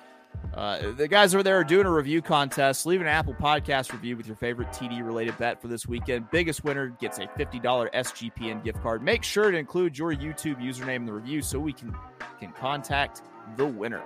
Uh, 0.55 0.93
the 0.93 1.09
guys 1.09 1.35
over 1.35 1.43
there 1.43 1.59
are 1.59 1.65
doing 1.65 1.87
a 1.87 1.91
review 1.91 2.23
contest. 2.23 2.87
Leave 2.87 3.01
an 3.01 3.09
Apple 3.09 3.35
Podcast 3.35 3.91
review 3.91 4.17
with 4.17 4.29
your 4.29 4.37
favorite 4.37 4.69
TD 4.69 5.05
related 5.05 5.37
bet 5.39 5.61
for 5.61 5.67
this 5.67 5.89
weekend. 5.89 6.31
Biggest 6.31 6.63
winner 6.63 6.91
gets 7.01 7.19
a 7.19 7.27
$50 7.27 7.93
SGPN 7.93 8.63
gift 8.63 8.81
card. 8.81 9.03
Make 9.03 9.25
sure 9.25 9.51
to 9.51 9.59
include 9.59 9.99
your 9.99 10.15
YouTube 10.15 10.63
username 10.63 10.97
in 10.97 11.07
the 11.07 11.13
review 11.13 11.43
so 11.43 11.59
we 11.59 11.73
can, 11.73 11.93
can 12.39 12.53
contact 12.53 13.23
the 13.57 13.67
winner. 13.67 14.03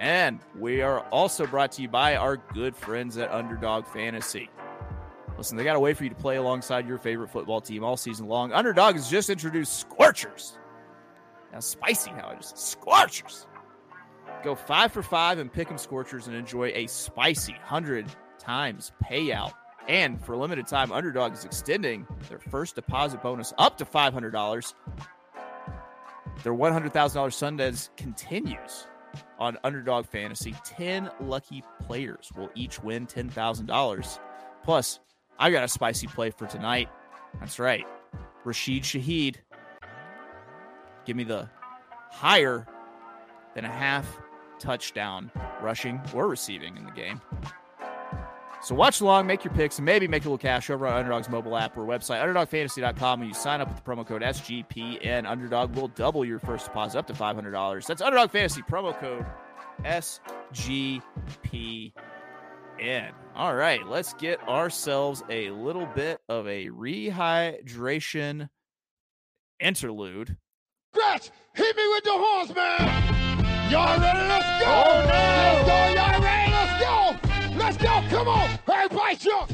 And 0.00 0.40
we 0.58 0.80
are 0.80 1.00
also 1.10 1.46
brought 1.46 1.72
to 1.72 1.82
you 1.82 1.88
by 1.88 2.16
our 2.16 2.38
good 2.38 2.74
friends 2.74 3.18
at 3.18 3.30
Underdog 3.30 3.86
Fantasy. 3.86 4.48
Listen, 5.36 5.58
they 5.58 5.64
got 5.64 5.76
a 5.76 5.80
way 5.80 5.92
for 5.92 6.04
you 6.04 6.10
to 6.10 6.16
play 6.16 6.36
alongside 6.36 6.88
your 6.88 6.96
favorite 6.96 7.28
football 7.28 7.60
team 7.60 7.84
all 7.84 7.98
season 7.98 8.26
long. 8.26 8.50
Underdog 8.52 8.94
has 8.94 9.10
just 9.10 9.28
introduced 9.28 9.78
Scorchers. 9.78 10.58
Now, 11.52 11.60
spicy 11.60 12.10
how 12.10 12.34
just 12.34 12.56
Scorchers. 12.56 13.46
Go 14.42 14.54
five 14.54 14.90
for 14.90 15.02
five 15.02 15.38
and 15.38 15.52
pick 15.52 15.70
'em 15.70 15.76
Scorchers 15.76 16.28
and 16.28 16.34
enjoy 16.34 16.72
a 16.74 16.86
spicy 16.86 17.52
100 17.52 18.06
times 18.38 18.92
payout. 19.04 19.52
And 19.86 20.22
for 20.24 20.32
a 20.32 20.38
limited 20.38 20.66
time, 20.66 20.92
Underdog 20.92 21.34
is 21.34 21.44
extending 21.44 22.06
their 22.30 22.38
first 22.38 22.74
deposit 22.74 23.22
bonus 23.22 23.52
up 23.58 23.76
to 23.78 23.84
$500. 23.84 24.74
Their 26.42 26.54
$100,000 26.54 27.34
Sundays 27.34 27.90
continues 27.98 28.86
on 29.38 29.58
Underdog 29.64 30.06
Fantasy. 30.06 30.54
10 30.64 31.10
lucky 31.20 31.62
players 31.86 32.30
will 32.36 32.50
each 32.54 32.82
win 32.82 33.06
$10,000. 33.06 34.18
Plus, 34.64 35.00
I 35.38 35.50
got 35.50 35.64
a 35.64 35.68
spicy 35.68 36.06
play 36.06 36.30
for 36.30 36.46
tonight. 36.46 36.88
That's 37.38 37.58
right. 37.58 37.86
Rashid 38.44 38.82
Shaheed. 38.82 39.36
Give 41.04 41.16
me 41.16 41.24
the 41.24 41.48
higher 42.10 42.66
than 43.54 43.64
a 43.64 43.70
half 43.70 44.20
touchdown 44.58 45.30
rushing 45.62 46.00
or 46.14 46.28
receiving 46.28 46.76
in 46.76 46.84
the 46.84 46.90
game. 46.90 47.20
So 48.62 48.74
watch 48.74 49.00
along, 49.00 49.26
make 49.26 49.42
your 49.42 49.54
picks, 49.54 49.78
and 49.78 49.86
maybe 49.86 50.06
make 50.06 50.24
a 50.24 50.26
little 50.26 50.36
cash 50.36 50.68
over 50.68 50.86
on 50.86 50.92
Underdog's 50.92 51.30
mobile 51.30 51.56
app 51.56 51.78
or 51.78 51.86
website, 51.86 52.22
underdogfantasy.com. 52.22 53.20
When 53.20 53.28
you 53.28 53.34
sign 53.34 53.62
up 53.62 53.68
with 53.68 53.82
the 53.82 53.90
promo 53.90 54.06
code 54.06 54.20
SGP, 54.22 55.04
and 55.04 55.26
Underdog 55.26 55.74
will 55.74 55.88
double 55.88 56.24
your 56.24 56.38
first 56.38 56.66
deposit 56.66 56.98
up 56.98 57.06
to 57.06 57.14
$500. 57.14 57.86
That's 57.86 58.02
Underdog 58.02 58.30
Fantasy, 58.30 58.60
promo 58.62 58.98
code 59.00 59.24
SGPN. 59.84 61.02
All 63.34 63.54
right, 63.54 63.86
let's 63.86 64.12
get 64.14 64.46
ourselves 64.46 65.22
a 65.30 65.50
little 65.50 65.86
bit 65.86 66.20
of 66.28 66.46
a 66.46 66.66
rehydration 66.66 68.50
interlude. 69.58 70.36
Scratch! 70.94 71.30
Hit 71.54 71.76
me 71.76 71.88
with 71.88 72.04
the 72.04 72.12
horns, 72.12 72.54
man! 72.54 73.70
Y'all 73.70 73.98
ready? 74.00 74.18
Let's 74.28 74.64
go! 74.64 74.66
Oh, 74.66 75.04
no! 75.06 75.08
Let's 75.08 75.66
go! 75.66 75.76
Y'all 75.94 76.20
ready? 76.20 76.52
Let's 76.52 76.80
go! 76.82 77.09
Let's 77.60 77.76
go! 77.76 78.02
Come 78.08 78.26
on! 78.26 78.58
Everybody 78.72 79.16
jump! 79.16 79.52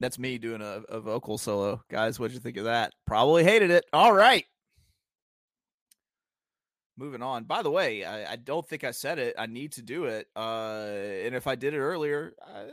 That's 0.00 0.18
me 0.18 0.38
doing 0.38 0.62
a, 0.62 0.82
a 0.88 0.98
vocal 0.98 1.36
solo. 1.36 1.82
Guys, 1.90 2.18
what'd 2.18 2.32
you 2.32 2.40
think 2.40 2.56
of 2.56 2.64
that? 2.64 2.92
Probably 3.06 3.44
hated 3.44 3.70
it. 3.70 3.84
All 3.92 4.14
right. 4.14 4.44
Moving 6.96 7.22
on. 7.22 7.44
By 7.44 7.62
the 7.62 7.70
way, 7.70 8.02
I, 8.04 8.32
I 8.32 8.36
don't 8.36 8.66
think 8.66 8.82
I 8.82 8.92
said 8.92 9.18
it. 9.18 9.34
I 9.38 9.44
need 9.44 9.72
to 9.72 9.82
do 9.82 10.04
it. 10.04 10.26
Uh, 10.34 10.86
and 11.24 11.34
if 11.34 11.46
I 11.46 11.54
did 11.54 11.74
it 11.74 11.78
earlier, 11.78 12.32
I, 12.42 12.70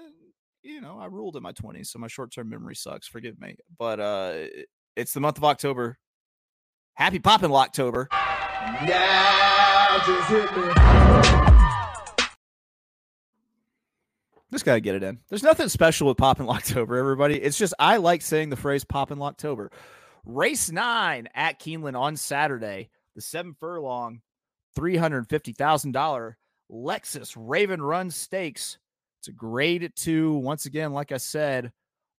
you 0.64 0.80
know, 0.80 0.98
I 0.98 1.08
ruled 1.08 1.36
in 1.36 1.44
my 1.44 1.52
20s, 1.52 1.88
so 1.88 2.00
my 2.00 2.08
short 2.08 2.32
term 2.32 2.50
memory 2.50 2.76
sucks. 2.76 3.08
Forgive 3.08 3.42
me. 3.42 3.58
But 3.78 4.00
uh, 4.00 4.34
it's 4.96 5.14
the 5.14 5.20
month 5.20 5.38
of 5.38 5.44
October. 5.44 5.98
Happy 6.94 7.20
Poppin' 7.20 7.52
Locktober. 7.52 8.08
Now 8.88 10.02
just 10.06 10.30
hit 10.30 10.58
me. 10.58 11.57
Just 14.52 14.66
gotta 14.66 14.80
get 14.80 14.96
it 14.96 15.04
in. 15.04 15.20
There's 15.30 15.44
nothing 15.44 15.70
special 15.70 16.08
with 16.08 16.18
Poppin' 16.18 16.46
Locktober, 16.46 16.98
everybody. 16.98 17.36
It's 17.36 17.58
just 17.58 17.74
I 17.80 17.98
like 17.98 18.22
saying 18.22 18.50
the 18.50 18.56
phrase 18.56 18.84
Poppin' 18.84 19.18
Locktober. 19.18 19.70
Race 20.26 20.72
nine 20.72 21.28
at 21.34 21.60
Keeneland 21.60 22.00
on 22.00 22.16
Saturday, 22.16 22.90
the 23.16 23.22
seven 23.22 23.56
furlong, 23.60 24.22
three 24.76 24.98
hundred 24.98 25.28
fifty 25.30 25.54
thousand 25.54 25.92
dollar 25.92 26.38
Lexus 26.72 27.34
Raven 27.38 27.82
Run 27.82 28.10
Stakes. 28.10 28.78
It's 29.20 29.28
a 29.28 29.32
grade 29.32 29.92
two. 29.96 30.36
Once 30.36 30.66
again, 30.66 30.94
like 30.94 31.12
I 31.12 31.18
said, 31.18 31.72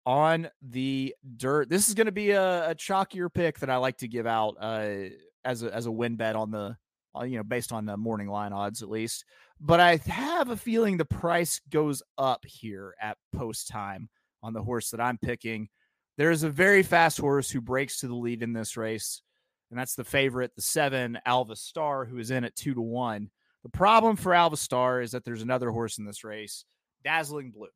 on 0.04 0.48
the 0.62 1.14
dirt. 1.36 1.68
This 1.68 1.88
is 1.88 1.94
going 1.94 2.06
to 2.06 2.12
be 2.12 2.30
a, 2.30 2.70
a 2.70 2.74
chalkier 2.74 3.32
pick 3.32 3.58
that 3.60 3.70
I 3.70 3.76
like 3.76 3.98
to 3.98 4.08
give 4.08 4.26
out 4.26 4.56
uh, 4.58 5.10
as 5.44 5.62
a 5.62 5.74
as 5.74 5.86
a 5.86 5.92
win 5.92 6.16
bet 6.16 6.34
on 6.34 6.50
the 6.50 6.76
uh, 7.14 7.24
you 7.24 7.36
know 7.36 7.42
based 7.42 7.72
on 7.72 7.84
the 7.84 7.96
morning 7.96 8.28
line 8.28 8.52
odds 8.52 8.82
at 8.82 8.90
least. 8.90 9.24
But 9.60 9.80
I 9.80 9.96
have 10.06 10.50
a 10.50 10.56
feeling 10.56 10.96
the 10.96 11.04
price 11.04 11.60
goes 11.68 12.02
up 12.16 12.44
here 12.46 12.94
at 13.00 13.18
post 13.34 13.68
time 13.68 14.08
on 14.42 14.52
the 14.52 14.62
horse 14.62 14.90
that 14.90 15.00
I'm 15.00 15.18
picking. 15.18 15.68
There's 16.16 16.42
a 16.42 16.50
very 16.50 16.82
fast 16.82 17.18
horse 17.18 17.50
who 17.50 17.60
breaks 17.60 18.00
to 18.00 18.08
the 18.08 18.14
lead 18.14 18.42
in 18.42 18.52
this 18.52 18.76
race, 18.76 19.22
and 19.70 19.78
that's 19.78 19.94
the 19.94 20.04
favorite, 20.04 20.52
the 20.54 20.62
seven 20.62 21.18
Alva 21.26 21.56
Star, 21.56 22.04
who 22.04 22.18
is 22.18 22.30
in 22.30 22.44
at 22.44 22.56
two 22.56 22.74
to 22.74 22.80
one. 22.80 23.30
The 23.64 23.68
problem 23.68 24.16
for 24.16 24.34
Alva 24.34 24.56
Star 24.56 25.00
is 25.00 25.12
that 25.12 25.24
there's 25.24 25.42
another 25.42 25.70
horse 25.70 25.98
in 25.98 26.04
this 26.04 26.24
race, 26.24 26.64
Dazzling 27.02 27.50
Blue. 27.50 27.68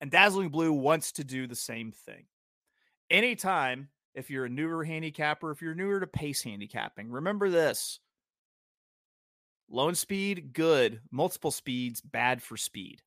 And 0.00 0.10
Dazzling 0.10 0.48
Blue 0.48 0.72
wants 0.72 1.12
to 1.12 1.24
do 1.24 1.46
the 1.46 1.56
same 1.56 1.92
thing. 1.92 2.26
Anytime, 3.10 3.88
if 4.14 4.30
you're 4.30 4.46
a 4.46 4.50
newer 4.50 4.84
handicapper, 4.84 5.50
if 5.50 5.62
you're 5.62 5.74
newer 5.74 6.00
to 6.00 6.06
pace 6.06 6.42
handicapping, 6.42 7.10
remember 7.10 7.50
this 7.50 8.00
lone 9.72 9.94
speed, 9.94 10.52
good. 10.52 11.00
Multiple 11.10 11.50
speeds, 11.50 12.00
bad 12.00 12.42
for 12.42 12.56
speed. 12.56 13.02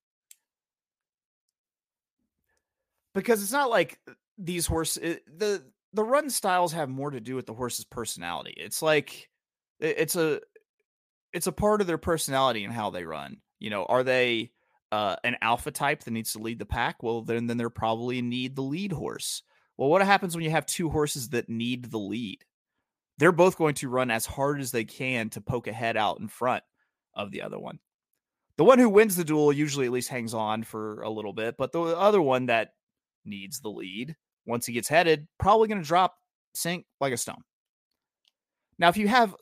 Because 3.14 3.42
it's 3.42 3.54
not 3.54 3.70
like 3.70 4.00
these 4.38 4.66
horses, 4.66 5.20
the, 5.38 5.64
the 5.94 6.04
run 6.04 6.30
styles 6.30 6.74
have 6.74 6.90
more 6.90 7.12
to 7.12 7.22
do 7.22 7.36
with 7.36 7.46
the 7.46 7.54
horse's 7.54 7.86
personality. 7.86 8.54
It's 8.58 8.82
like, 8.82 9.30
it's 9.80 10.18
a, 10.18 10.42
it's 11.32 11.48
a 11.48 11.52
part 11.52 11.82
of 11.82 11.88
their 11.88 11.98
personality 11.98 12.64
and 12.64 12.74
how 12.74 12.90
they 12.90 13.06
run. 13.06 13.38
You 13.60 13.70
know, 13.70 13.86
are 13.86 14.04
they 14.04 14.52
uh, 14.92 15.16
an 15.24 15.38
alpha 15.42 15.72
type 15.72 16.04
that 16.04 16.12
needs 16.12 16.34
to 16.34 16.40
lead 16.40 16.60
the 16.60 16.66
pack? 16.66 17.04
Well, 17.04 17.22
then 17.22 17.48
then 17.48 17.58
they're 17.58 17.70
probably 17.70 18.22
need 18.22 18.56
the 18.56 18.62
lead 18.62 18.92
horse. 18.92 19.44
Well, 19.78 19.90
what 19.90 20.02
happens 20.02 20.36
when 20.36 20.44
you 20.46 20.52
have 20.52 20.66
two 20.66 20.90
horses 20.90 21.30
that 21.30 21.50
need 21.50 21.92
the 21.92 21.98
lead? 22.00 22.44
They're 23.18 23.32
both 23.32 23.58
going 23.58 23.76
to 23.76 23.90
run 23.90 24.12
as 24.12 24.26
hard 24.26 24.60
as 24.60 24.72
they 24.72 24.84
can 24.84 25.30
to 25.32 25.42
poke 25.42 25.68
a 25.68 25.74
head 25.74 25.96
out 25.96 26.20
in 26.20 26.28
front 26.28 26.64
of 27.14 27.32
the 27.32 27.42
other 27.42 27.60
one. 27.60 27.80
The 28.58 28.64
one 28.64 28.80
who 28.80 28.90
wins 28.90 29.16
the 29.16 29.24
duel 29.24 29.52
usually 29.52 29.86
at 29.86 29.92
least 29.92 30.10
hangs 30.10 30.34
on 30.34 30.64
for 30.64 31.02
a 31.02 31.10
little 31.10 31.34
bit, 31.34 31.56
but 31.58 31.72
the 31.72 31.82
other 31.82 32.22
one 32.22 32.46
that 32.48 32.74
needs 33.26 33.60
the 33.60 33.70
lead, 33.70 34.16
once 34.46 34.66
he 34.66 34.74
gets 34.74 34.88
headed, 34.88 35.28
probably 35.40 35.68
going 35.68 35.82
to 35.82 35.88
drop 35.88 36.16
sink 36.54 36.86
like 37.02 37.14
a 37.14 37.18
stone. 37.18 37.42
Now, 38.78 38.90
if 38.90 38.98
you 38.98 39.08
have 39.08 39.36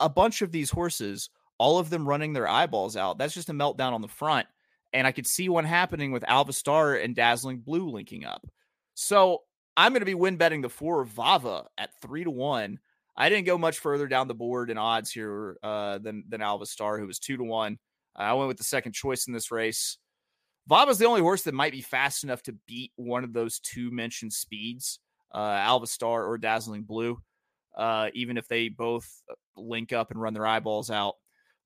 a 0.00 0.08
bunch 0.08 0.42
of 0.42 0.52
these 0.52 0.70
horses, 0.70 1.30
all 1.58 1.78
of 1.78 1.90
them 1.90 2.08
running 2.08 2.32
their 2.32 2.48
eyeballs 2.48 2.96
out, 2.96 3.18
that's 3.18 3.34
just 3.34 3.50
a 3.50 3.54
meltdown 3.54 3.92
on 3.92 4.02
the 4.02 4.08
front. 4.08 4.46
And 4.92 5.06
I 5.06 5.12
could 5.12 5.26
see 5.26 5.48
one 5.48 5.64
happening 5.64 6.12
with 6.12 6.24
Alva 6.26 6.52
Star 6.52 6.94
and 6.94 7.14
Dazzling 7.14 7.58
Blue 7.58 7.90
linking 7.90 8.24
up. 8.24 8.46
So 8.94 9.42
I'm 9.76 9.92
going 9.92 10.00
to 10.00 10.06
be 10.06 10.14
win 10.14 10.36
betting 10.36 10.62
the 10.62 10.70
four 10.70 11.02
of 11.02 11.08
Vava 11.08 11.66
at 11.76 11.90
three 12.00 12.24
to 12.24 12.30
one. 12.30 12.78
I 13.18 13.28
didn't 13.28 13.46
go 13.46 13.58
much 13.58 13.80
further 13.80 14.06
down 14.06 14.28
the 14.28 14.34
board 14.34 14.70
in 14.70 14.78
odds 14.78 15.10
here 15.10 15.58
uh, 15.62 15.98
than 15.98 16.22
than 16.28 16.40
Alva 16.40 16.66
Star, 16.66 16.98
who 16.98 17.06
was 17.06 17.18
two 17.18 17.36
to 17.36 17.42
one. 17.42 17.78
I 18.14 18.32
went 18.34 18.46
with 18.46 18.58
the 18.58 18.64
second 18.64 18.92
choice 18.92 19.26
in 19.26 19.32
this 19.32 19.50
race. 19.50 19.98
Vava's 20.68 20.98
the 20.98 21.06
only 21.06 21.20
horse 21.20 21.42
that 21.42 21.54
might 21.54 21.72
be 21.72 21.80
fast 21.80 22.22
enough 22.22 22.42
to 22.44 22.54
beat 22.66 22.92
one 22.94 23.24
of 23.24 23.32
those 23.32 23.58
two 23.58 23.90
mentioned 23.90 24.32
speeds, 24.32 25.00
uh, 25.34 25.38
Alva 25.38 25.86
Star 25.86 26.26
or 26.26 26.38
Dazzling 26.38 26.82
Blue, 26.82 27.18
uh, 27.76 28.08
even 28.14 28.36
if 28.36 28.46
they 28.46 28.68
both 28.68 29.08
uh, 29.28 29.34
link 29.56 29.92
up 29.92 30.10
and 30.12 30.20
run 30.20 30.34
their 30.34 30.46
eyeballs 30.46 30.90
out. 30.90 31.14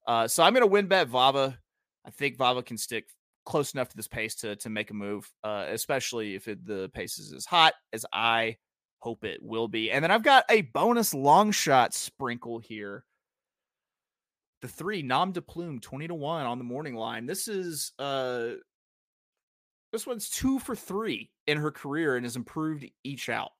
Uh, 0.07 0.27
so 0.29 0.43
I'm 0.43 0.55
going 0.55 0.63
to 0.63 0.67
win 0.67 0.87
bet 0.87 1.09
Vava. 1.09 1.59
I 2.07 2.11
think 2.11 2.39
Vava 2.39 2.63
can 2.63 2.79
stick 2.79 3.05
close 3.45 3.75
enough 3.75 3.89
to 3.91 3.97
this 3.97 4.09
pace 4.09 4.37
to 4.37 4.57
to 4.57 4.71
make 4.71 4.91
a 4.91 4.95
move, 4.95 5.31
uh, 5.45 5.67
especially 5.69 6.35
if 6.35 6.49
it, 6.49 6.65
the 6.65 6.91
pace 6.95 7.19
is 7.19 7.35
as 7.35 7.45
hot 7.45 7.75
as 7.93 8.07
I 8.11 8.57
hope 9.03 9.25
it 9.25 9.43
will 9.43 9.67
be. 9.67 9.91
And 9.91 10.03
then 10.03 10.13
I've 10.13 10.23
got 10.23 10.45
a 10.49 10.63
bonus 10.63 11.13
long 11.13 11.51
shot 11.51 11.93
sprinkle 11.93 12.61
here. 12.61 13.05
The 14.61 14.69
three 14.69 15.03
Nom 15.03 15.33
de 15.33 15.43
Plume, 15.43 15.81
20 15.81 16.07
to 16.07 16.15
1 16.15 16.47
on 16.47 16.59
the 16.59 16.65
morning 16.65 16.95
line. 16.95 17.27
This 17.27 17.49
is 17.49 17.93
uh 17.99 18.51
this 19.93 20.07
one's 20.07 20.31
two 20.31 20.61
for 20.61 20.77
three 20.77 21.31
in 21.49 21.59
her 21.59 21.73
career 21.73 22.17
and 22.17 22.25
has 22.25 22.37
improved 22.37 22.87
each 23.03 23.29
out, 23.29 23.51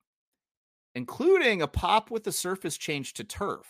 including 0.95 1.61
a 1.61 1.67
pop 1.67 2.11
with 2.11 2.23
the 2.23 2.33
surface 2.33 2.79
change 2.79 3.15
to 3.15 3.25
turf. 3.25 3.67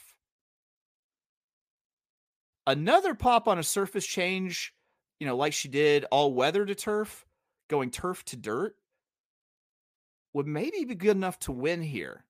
Another 2.67 3.15
pop 3.15 3.49
on 3.49 3.59
a 3.59 3.65
surface 3.65 4.07
change, 4.07 4.75
you 5.19 5.27
know, 5.27 5.37
like 5.37 5.55
she 5.55 5.69
did 5.69 6.05
all 6.13 6.35
weather 6.35 6.67
to 6.67 6.75
turf, 6.75 7.25
going 7.69 7.91
turf 7.91 8.25
to 8.27 8.37
dirt. 8.37 8.77
Would 10.35 10.47
maybe 10.47 10.85
be 10.85 10.95
good 10.95 11.17
enough 11.17 11.39
to 11.41 11.53
win 11.53 11.83
here. 11.83 12.25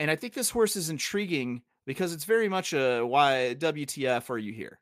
And 0.00 0.10
I 0.10 0.16
think 0.16 0.34
this 0.34 0.50
horse 0.50 0.76
is 0.76 0.90
intriguing 0.90 1.62
because 1.86 2.12
it's 2.12 2.24
very 2.24 2.48
much 2.48 2.72
a 2.72 3.02
why 3.02 3.54
WTF 3.58 4.30
are 4.30 4.38
you 4.38 4.52
here? 4.52 4.78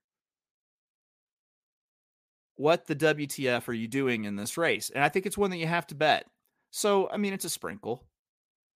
What 2.56 2.86
the 2.86 2.96
WTF 2.96 3.68
are 3.68 3.74
you 3.74 3.88
doing 3.88 4.24
in 4.24 4.36
this 4.36 4.58
race? 4.58 4.90
And 4.90 5.02
I 5.02 5.08
think 5.08 5.26
it's 5.26 5.38
one 5.38 5.50
that 5.50 5.58
you 5.58 5.66
have 5.66 5.86
to 5.88 5.94
bet. 5.94 6.26
So, 6.70 7.08
I 7.10 7.16
mean, 7.16 7.32
it's 7.32 7.44
a 7.44 7.50
sprinkle. 7.50 8.04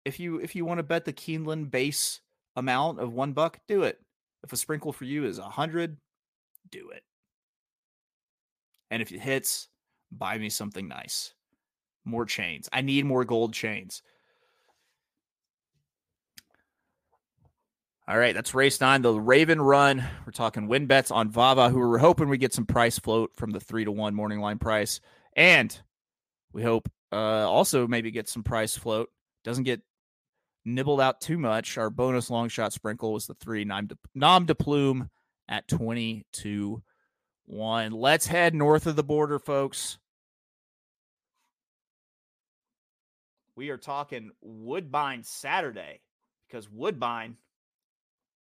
If 0.05 0.21
you 0.21 0.39
if 0.39 0.55
you 0.55 0.65
want 0.65 0.79
to 0.79 0.83
bet 0.83 1.05
the 1.05 1.13
Keeneland 1.13 1.71
base 1.71 2.21
amount 2.57 3.01
of 3.01 3.13
one 3.13 3.33
buck, 3.33 3.59
do 3.69 3.83
it. 3.83 4.01
If 4.43 4.53
a 4.53 4.57
sprinkle 4.57 4.93
for 4.93 5.05
you 5.05 5.25
is 5.25 5.39
a 5.39 5.45
hundred, 5.45 5.97
do 6.71 6.91
it. 6.91 7.03
And 8.91 9.01
if 9.01 9.13
it 9.13 9.21
hits, 9.21 9.69
buy 10.13 10.39
me 10.39 10.51
something 10.51 10.87
nice. 10.89 11.35
More 12.05 12.27
chains. 12.27 12.69
I 12.73 12.83
need 12.83 13.07
more 13.07 13.25
gold 13.25 13.55
chains. 13.55 14.03
All 18.07 18.19
right, 18.19 18.35
that's 18.35 18.55
race 18.55 18.83
nine, 18.83 19.01
the 19.01 19.19
Raven 19.19 19.63
Run. 19.63 20.05
We're 20.27 20.33
talking 20.33 20.69
win 20.69 20.85
bets 20.85 21.11
on 21.11 21.31
Vava, 21.31 21.71
who 21.71 21.79
we're 21.79 21.97
hoping 21.97 22.29
we 22.29 22.37
get 22.37 22.53
some 22.53 22.67
price 22.67 22.99
float 22.99 23.35
from 23.35 23.51
the 23.51 23.61
three 23.61 23.87
to 23.87 23.93
one 23.93 24.15
morning 24.15 24.41
line 24.41 24.59
price, 24.59 25.01
and 25.35 25.81
we 26.53 26.63
hope 26.63 26.91
uh, 27.13 27.49
also 27.49 27.87
maybe 27.87 28.11
get 28.11 28.29
some 28.29 28.43
price 28.43 28.77
float. 28.77 29.09
Doesn't 29.43 29.65
get 29.65 29.81
nibbled 30.67 31.01
out 31.01 31.23
too 31.23 31.39
much. 31.39 31.79
Our 31.79 31.89
bonus 31.89 32.29
long 32.29 32.51
shot 32.51 32.75
sprinkle 32.75 33.15
was 33.15 33.27
the 33.27 33.35
three 33.35 33.65
nom 33.65 33.87
de, 33.87 33.97
nom 34.15 34.45
de 34.45 34.55
plume 34.55 35.09
at 35.49 35.67
twenty 35.67 36.27
to 36.35 36.83
one. 37.47 37.93
Let's 37.93 38.27
head 38.27 38.55
north 38.55 38.87
of 38.87 38.97
the 38.97 39.03
border, 39.03 39.39
folks. 39.39 39.97
We 43.57 43.71
are 43.71 43.77
talking 43.77 44.31
Woodbine 44.41 45.23
Saturday 45.23 46.01
because 46.49 46.69
Woodbine 46.71 47.37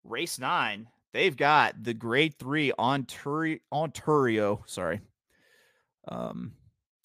race 0.04 0.38
nine, 0.38 0.88
they've 1.12 1.36
got 1.36 1.82
the 1.82 1.94
grade 1.94 2.38
three 2.38 2.72
Ontario, 2.78 3.58
Ontario. 3.72 4.64
Sorry. 4.66 5.00
Um, 6.06 6.52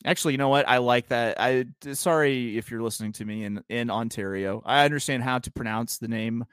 actually, 0.06 0.34
you 0.34 0.38
know 0.38 0.50
what? 0.50 0.68
I 0.68 0.78
like 0.78 1.08
that. 1.10 1.40
I 1.40 1.66
sorry 1.94 2.58
if 2.58 2.70
you're 2.72 2.84
listening 2.84 3.14
to 3.14 3.26
me 3.26 3.46
in 3.46 3.64
in 3.70 3.90
Ontario. 3.90 4.62
I 4.66 4.86
understand 4.86 5.24
how 5.24 5.40
to 5.40 5.52
pronounce 5.52 5.98
the 5.98 6.08
name 6.08 6.46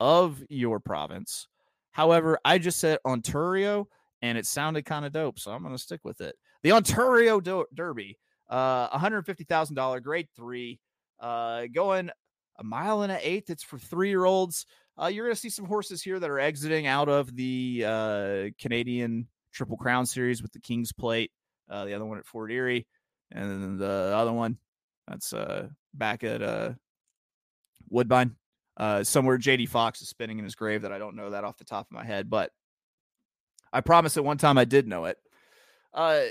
of 0.00 0.42
your 0.48 0.80
province. 0.80 1.48
However, 1.92 2.38
I 2.44 2.58
just 2.58 2.78
said 2.78 2.98
Ontario 3.04 3.88
and 4.22 4.38
it 4.38 4.46
sounded 4.46 4.84
kind 4.84 5.04
of 5.04 5.12
dope, 5.12 5.38
so 5.38 5.52
I'm 5.52 5.62
going 5.62 5.74
to 5.74 5.82
stick 5.82 6.00
with 6.02 6.20
it. 6.20 6.34
The 6.62 6.72
Ontario 6.72 7.40
Derby, 7.40 8.18
uh, 8.48 8.96
$150,000 8.96 10.02
grade 10.02 10.28
three, 10.36 10.80
uh, 11.20 11.64
going 11.72 12.10
a 12.58 12.64
mile 12.64 13.02
and 13.02 13.12
an 13.12 13.18
eighth. 13.22 13.50
It's 13.50 13.62
for 13.62 13.78
three 13.78 14.08
year 14.08 14.24
olds. 14.24 14.66
Uh, 15.00 15.06
you're 15.06 15.26
going 15.26 15.34
to 15.34 15.40
see 15.40 15.50
some 15.50 15.64
horses 15.64 16.02
here 16.02 16.20
that 16.20 16.30
are 16.30 16.38
exiting 16.38 16.86
out 16.86 17.08
of 17.08 17.34
the 17.34 17.84
uh, 17.86 18.44
Canadian 18.60 19.26
Triple 19.52 19.76
Crown 19.76 20.06
Series 20.06 20.42
with 20.42 20.52
the 20.52 20.60
King's 20.60 20.92
Plate. 20.92 21.32
Uh, 21.68 21.84
the 21.84 21.94
other 21.94 22.04
one 22.04 22.18
at 22.18 22.26
Fort 22.26 22.52
Erie, 22.52 22.86
and 23.32 23.50
then 23.50 23.78
the 23.78 24.12
other 24.14 24.32
one 24.32 24.58
that's 25.08 25.32
uh, 25.32 25.68
back 25.94 26.22
at 26.22 26.42
uh, 26.42 26.72
Woodbine. 27.88 28.36
Uh, 28.76 29.04
somewhere 29.04 29.38
JD 29.38 29.68
Fox 29.68 30.02
is 30.02 30.08
spinning 30.08 30.38
in 30.38 30.44
his 30.44 30.56
grave 30.56 30.82
that 30.82 30.92
I 30.92 30.98
don't 30.98 31.16
know 31.16 31.30
that 31.30 31.44
off 31.44 31.56
the 31.56 31.64
top 31.64 31.86
of 31.86 31.92
my 31.92 32.04
head, 32.04 32.28
but 32.28 32.50
I 33.72 33.80
promise 33.80 34.16
at 34.16 34.24
one 34.24 34.36
time 34.36 34.58
I 34.58 34.64
did 34.64 34.86
know 34.86 35.06
it. 35.06 35.16
Uh, 35.92 36.22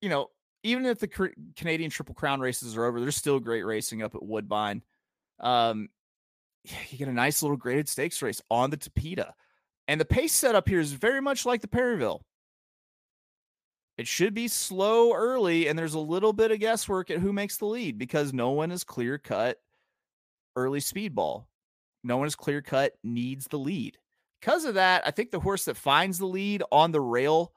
you 0.00 0.08
know, 0.08 0.28
even 0.64 0.86
if 0.86 0.98
the 0.98 1.30
Canadian 1.56 1.90
Triple 1.90 2.14
Crown 2.14 2.40
races 2.40 2.76
are 2.76 2.86
over, 2.86 2.98
there's 2.98 3.16
still 3.16 3.38
great 3.38 3.64
racing 3.64 4.02
up 4.02 4.14
at 4.14 4.22
Woodbine. 4.22 4.82
Um, 5.38 5.90
you 6.88 6.98
get 6.98 7.08
a 7.08 7.12
nice 7.12 7.42
little 7.42 7.56
graded 7.56 7.88
stakes 7.88 8.20
race 8.22 8.42
on 8.50 8.70
the 8.70 8.76
Tapeta. 8.76 9.32
And 9.86 10.00
the 10.00 10.06
pace 10.06 10.32
setup 10.32 10.66
here 10.66 10.80
is 10.80 10.92
very 10.92 11.20
much 11.20 11.44
like 11.44 11.60
the 11.60 11.68
Perryville. 11.68 12.24
It 13.98 14.08
should 14.08 14.34
be 14.34 14.48
slow 14.48 15.12
early, 15.12 15.68
and 15.68 15.78
there's 15.78 15.94
a 15.94 16.00
little 16.00 16.32
bit 16.32 16.50
of 16.50 16.58
guesswork 16.58 17.10
at 17.10 17.20
who 17.20 17.32
makes 17.32 17.58
the 17.58 17.66
lead 17.66 17.98
because 17.98 18.32
no 18.32 18.50
one 18.50 18.72
is 18.72 18.82
clear 18.82 19.18
cut 19.18 19.58
early 20.56 20.80
speedball. 20.80 21.44
No 22.02 22.16
one 22.16 22.26
is 22.26 22.34
clear 22.34 22.62
cut 22.62 22.94
needs 23.04 23.46
the 23.46 23.58
lead. 23.58 23.98
Because 24.40 24.64
of 24.64 24.74
that, 24.74 25.06
I 25.06 25.10
think 25.10 25.30
the 25.30 25.40
horse 25.40 25.66
that 25.66 25.76
finds 25.76 26.18
the 26.18 26.26
lead 26.26 26.62
on 26.72 26.90
the 26.90 27.00
rail 27.00 27.52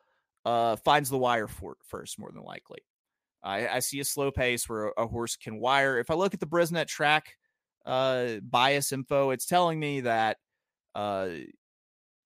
uh, 0.46 0.76
finds 0.76 1.10
the 1.10 1.18
wire 1.18 1.48
for 1.48 1.78
first, 1.84 2.20
more 2.20 2.32
than 2.32 2.44
likely. 2.44 2.80
I, 3.48 3.76
I 3.76 3.80
see 3.80 4.02
a 4.02 4.06
slow 4.06 4.30
pace 4.30 4.68
where 4.68 4.92
a, 4.98 5.08
horse 5.08 5.38
can 5.38 5.62
wire. 5.62 6.00
If 6.00 6.12
I 6.12 6.16
look 6.16 6.34
at 6.34 6.42
the 6.42 6.46
Brisnet 6.46 6.88
track, 6.88 7.38
uh, 7.86 8.42
bias 8.42 8.92
info, 8.92 9.30
it's 9.30 9.46
telling 9.46 9.80
me 9.80 10.02
that 10.02 10.38
uh, 10.96 11.30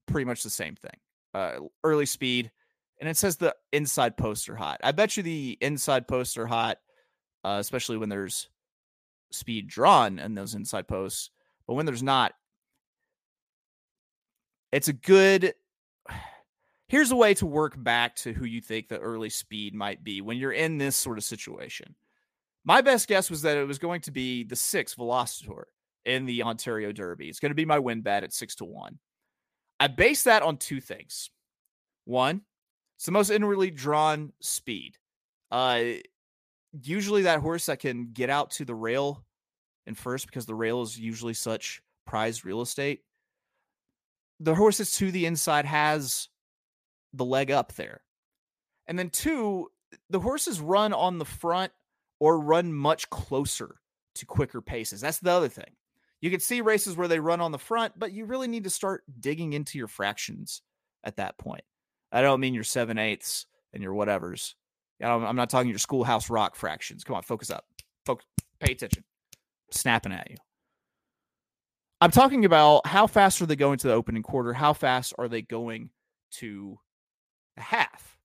pretty 0.08 0.26
much 0.26 0.42
the 0.42 0.50
same 0.50 0.76
thing. 0.76 1.00
Uh, 1.36 1.60
early 1.84 2.08
speed, 2.08 2.52
and 3.00 3.08
it 3.08 3.18
says 3.18 3.38
the 3.38 3.56
inside 3.72 4.18
posts 4.18 4.50
are 4.50 4.56
hot. 4.56 4.82
I 4.84 4.92
bet 4.94 5.16
you 5.16 5.22
the 5.22 5.60
inside 5.62 6.08
posts 6.08 6.38
are 6.38 6.48
hot, 6.48 6.78
uh, 7.44 7.58
especially 7.60 7.98
when 7.98 8.10
there's 8.10 8.50
speed 9.32 9.68
drawn 9.68 10.18
in 10.18 10.34
those 10.34 10.56
inside 10.56 10.88
posts. 10.88 11.30
But 11.68 11.76
when 11.76 11.86
there's 11.86 12.04
not, 12.04 12.34
it's 14.72 14.88
a 14.88 14.94
good. 14.94 15.54
Here's 16.92 17.12
a 17.12 17.16
way 17.16 17.34
to 17.36 17.46
work 17.46 17.82
back 17.82 18.18
to 18.18 18.34
who 18.34 18.44
you 18.44 18.60
think 18.60 18.90
the 18.90 19.00
early 19.00 19.30
speed 19.30 19.74
might 19.74 20.04
be 20.04 20.20
when 20.20 20.36
you're 20.36 20.52
in 20.52 20.78
this 20.78 20.98
sort 20.98 21.18
of 21.18 21.24
situation. 21.24 21.96
My 22.66 22.82
best 22.82 23.08
guess 23.08 23.30
was 23.30 23.44
that 23.44 23.56
it 23.56 23.66
was 23.66 23.80
going 23.80 24.02
to 24.02 24.12
be 24.12 24.44
the 24.44 24.58
six 24.58 24.96
Velocitor 24.96 25.64
in 26.04 26.26
the 26.26 26.44
Ontario 26.44 26.92
Derby. 26.92 27.30
It's 27.30 27.40
going 27.40 27.52
to 27.52 27.56
be 27.56 27.64
my 27.64 27.80
win 27.80 28.02
bet 28.02 28.26
at 28.26 28.34
six 28.34 28.56
to 28.56 28.66
one. 28.66 29.00
I 29.80 29.88
base 29.88 30.24
that 30.24 30.44
on 30.44 30.58
two 30.58 30.82
things. 30.82 31.30
One, 32.04 32.42
it's 32.98 33.06
the 33.06 33.14
most 33.14 33.30
inwardly 33.30 33.72
drawn 33.72 34.34
speed. 34.42 34.98
Uh, 35.50 35.84
usually 36.74 37.22
that 37.22 37.40
horse 37.40 37.68
that 37.68 37.80
can 37.80 38.12
get 38.12 38.30
out 38.30 38.52
to 38.52 38.66
the 38.66 38.76
rail 38.76 39.24
and 39.88 39.98
first 39.98 40.26
because 40.26 40.46
the 40.46 40.56
rail 40.56 40.82
is 40.82 41.00
usually 41.00 41.36
such 41.36 41.82
prized 42.06 42.44
real 42.44 42.60
estate. 42.60 43.00
The 44.42 44.56
horse 44.56 44.80
that's 44.80 44.98
to 44.98 45.10
the 45.10 45.26
inside 45.26 45.64
has 45.64 46.28
the 47.14 47.26
leg 47.26 47.52
up 47.52 47.74
there. 47.74 48.02
And 48.88 48.98
then 48.98 49.10
two, 49.10 49.70
the 50.10 50.20
horses 50.20 50.60
run 50.60 50.94
on 50.94 51.18
the 51.18 51.26
front 51.26 51.72
or 52.20 52.40
run 52.40 52.74
much 52.74 53.10
closer 53.10 53.76
to 54.16 54.26
quicker 54.26 54.62
paces. 54.62 55.02
That's 55.02 55.20
the 55.20 55.32
other 55.32 55.50
thing. 55.50 55.76
You 56.22 56.30
can 56.30 56.40
see 56.40 56.62
races 56.62 56.96
where 56.96 57.08
they 57.08 57.20
run 57.20 57.42
on 57.42 57.52
the 57.52 57.58
front, 57.58 57.98
but 57.98 58.12
you 58.12 58.26
really 58.26 58.48
need 58.48 58.66
to 58.66 58.70
start 58.70 59.04
digging 59.20 59.54
into 59.54 59.78
your 59.78 59.88
fractions 59.88 60.62
at 61.04 61.16
that 61.18 61.38
point. 61.38 61.64
I 62.12 62.22
don't 62.22 62.40
mean 62.40 62.54
your 62.54 62.64
seven 62.64 62.98
eighths 62.98 63.46
and 63.74 63.82
your 63.82 63.94
whatevers. 63.94 64.54
I'm 65.02 65.36
not 65.36 65.50
talking 65.50 65.70
your 65.70 65.80
schoolhouse 65.80 66.30
rock 66.30 66.56
fractions. 66.56 67.04
Come 67.04 67.16
on, 67.16 67.24
focus 67.24 67.50
up. 67.50 67.66
Focus. 68.06 68.28
Pay 68.60 68.74
attention. 68.74 69.04
snapping 69.72 70.12
at 70.12 70.30
you. 70.30 70.38
I'm 72.00 72.12
talking 72.12 72.46
about 72.46 72.86
how 72.88 73.08
fast 73.08 73.42
are 73.42 73.46
they 73.46 73.56
going 73.56 73.78
to 73.80 73.88
the 73.88 73.94
opening 73.94 74.24
quarter? 74.24 74.54
How 74.54 74.74
fast 74.74 75.14
are 75.18 75.28
they 75.28 75.42
going 75.42 75.90
to 76.34 76.80
half? 77.62 78.18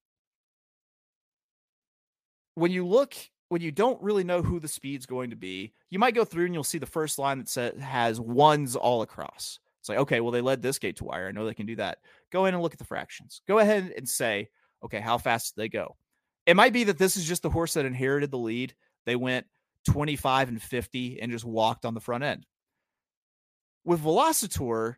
When 2.54 2.70
you 2.70 2.86
look 2.86 3.14
when 3.48 3.62
you 3.62 3.70
don't 3.70 4.02
really 4.02 4.24
know 4.24 4.42
who 4.42 4.58
the 4.58 4.68
speed's 4.68 5.06
going 5.06 5.30
to 5.30 5.36
be, 5.36 5.72
you 5.90 5.98
might 5.98 6.14
go 6.14 6.24
through 6.24 6.46
and 6.46 6.54
you'll 6.54 6.64
see 6.64 6.78
the 6.78 6.86
first 6.86 7.18
line 7.18 7.38
that 7.38 7.48
says 7.48 7.78
has 7.80 8.20
ones 8.20 8.74
all 8.74 9.02
across. 9.02 9.60
It's 9.80 9.88
like, 9.88 9.98
okay, 9.98 10.20
well, 10.20 10.32
they 10.32 10.40
led 10.40 10.62
this 10.62 10.80
gate 10.80 10.96
to 10.96 11.04
wire. 11.04 11.28
I 11.28 11.32
know 11.32 11.46
they 11.46 11.54
can 11.54 11.66
do 11.66 11.76
that. 11.76 11.98
Go 12.32 12.46
in 12.46 12.54
and 12.54 12.62
look 12.62 12.72
at 12.72 12.78
the 12.78 12.84
fractions. 12.84 13.40
Go 13.46 13.60
ahead 13.60 13.92
and 13.96 14.08
say, 14.08 14.48
okay, 14.84 14.98
how 14.98 15.16
fast 15.16 15.54
did 15.54 15.62
they 15.62 15.68
go? 15.68 15.96
It 16.44 16.56
might 16.56 16.72
be 16.72 16.84
that 16.84 16.98
this 16.98 17.16
is 17.16 17.24
just 17.24 17.42
the 17.42 17.50
horse 17.50 17.74
that 17.74 17.86
inherited 17.86 18.32
the 18.32 18.38
lead. 18.38 18.74
They 19.04 19.14
went 19.14 19.46
25 19.88 20.48
and 20.48 20.62
50 20.62 21.20
and 21.20 21.30
just 21.30 21.44
walked 21.44 21.84
on 21.84 21.94
the 21.94 22.00
front 22.00 22.24
end. 22.24 22.46
With 23.84 24.02
Velocitor, 24.02 24.96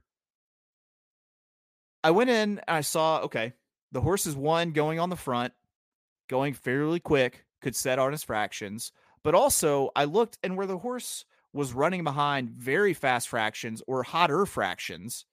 I 2.02 2.10
went 2.12 2.30
in 2.30 2.58
and 2.58 2.60
I 2.66 2.80
saw, 2.80 3.20
okay, 3.24 3.52
the 3.92 4.00
horse 4.00 4.26
is 4.26 4.36
one 4.36 4.72
going 4.72 4.98
on 4.98 5.10
the 5.10 5.16
front, 5.16 5.52
going 6.28 6.54
fairly 6.54 7.00
quick 7.00 7.44
could 7.60 7.74
set 7.74 7.98
on 7.98 8.12
his 8.12 8.22
fractions. 8.22 8.92
But 9.24 9.34
also, 9.34 9.90
I 9.96 10.04
looked 10.04 10.38
and 10.42 10.56
where 10.56 10.66
the 10.66 10.78
horse 10.78 11.24
was 11.52 11.72
running 11.72 12.04
behind 12.04 12.50
very 12.50 12.94
fast 12.94 13.28
fractions 13.28 13.82
or 13.86 14.02
hotter 14.02 14.46
fractions, 14.46 15.24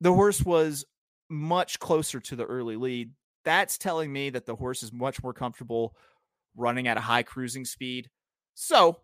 the 0.00 0.12
horse 0.12 0.42
was 0.42 0.84
much 1.28 1.78
closer 1.78 2.20
to 2.20 2.36
the 2.36 2.44
early 2.44 2.76
lead. 2.76 3.12
That's 3.44 3.78
telling 3.78 4.12
me 4.12 4.30
that 4.30 4.46
the 4.46 4.56
horse 4.56 4.82
is 4.82 4.92
much 4.92 5.22
more 5.22 5.32
comfortable 5.32 5.96
running 6.56 6.86
at 6.88 6.96
a 6.96 7.00
high 7.00 7.22
cruising 7.22 7.64
speed. 7.64 8.08
So 8.54 8.98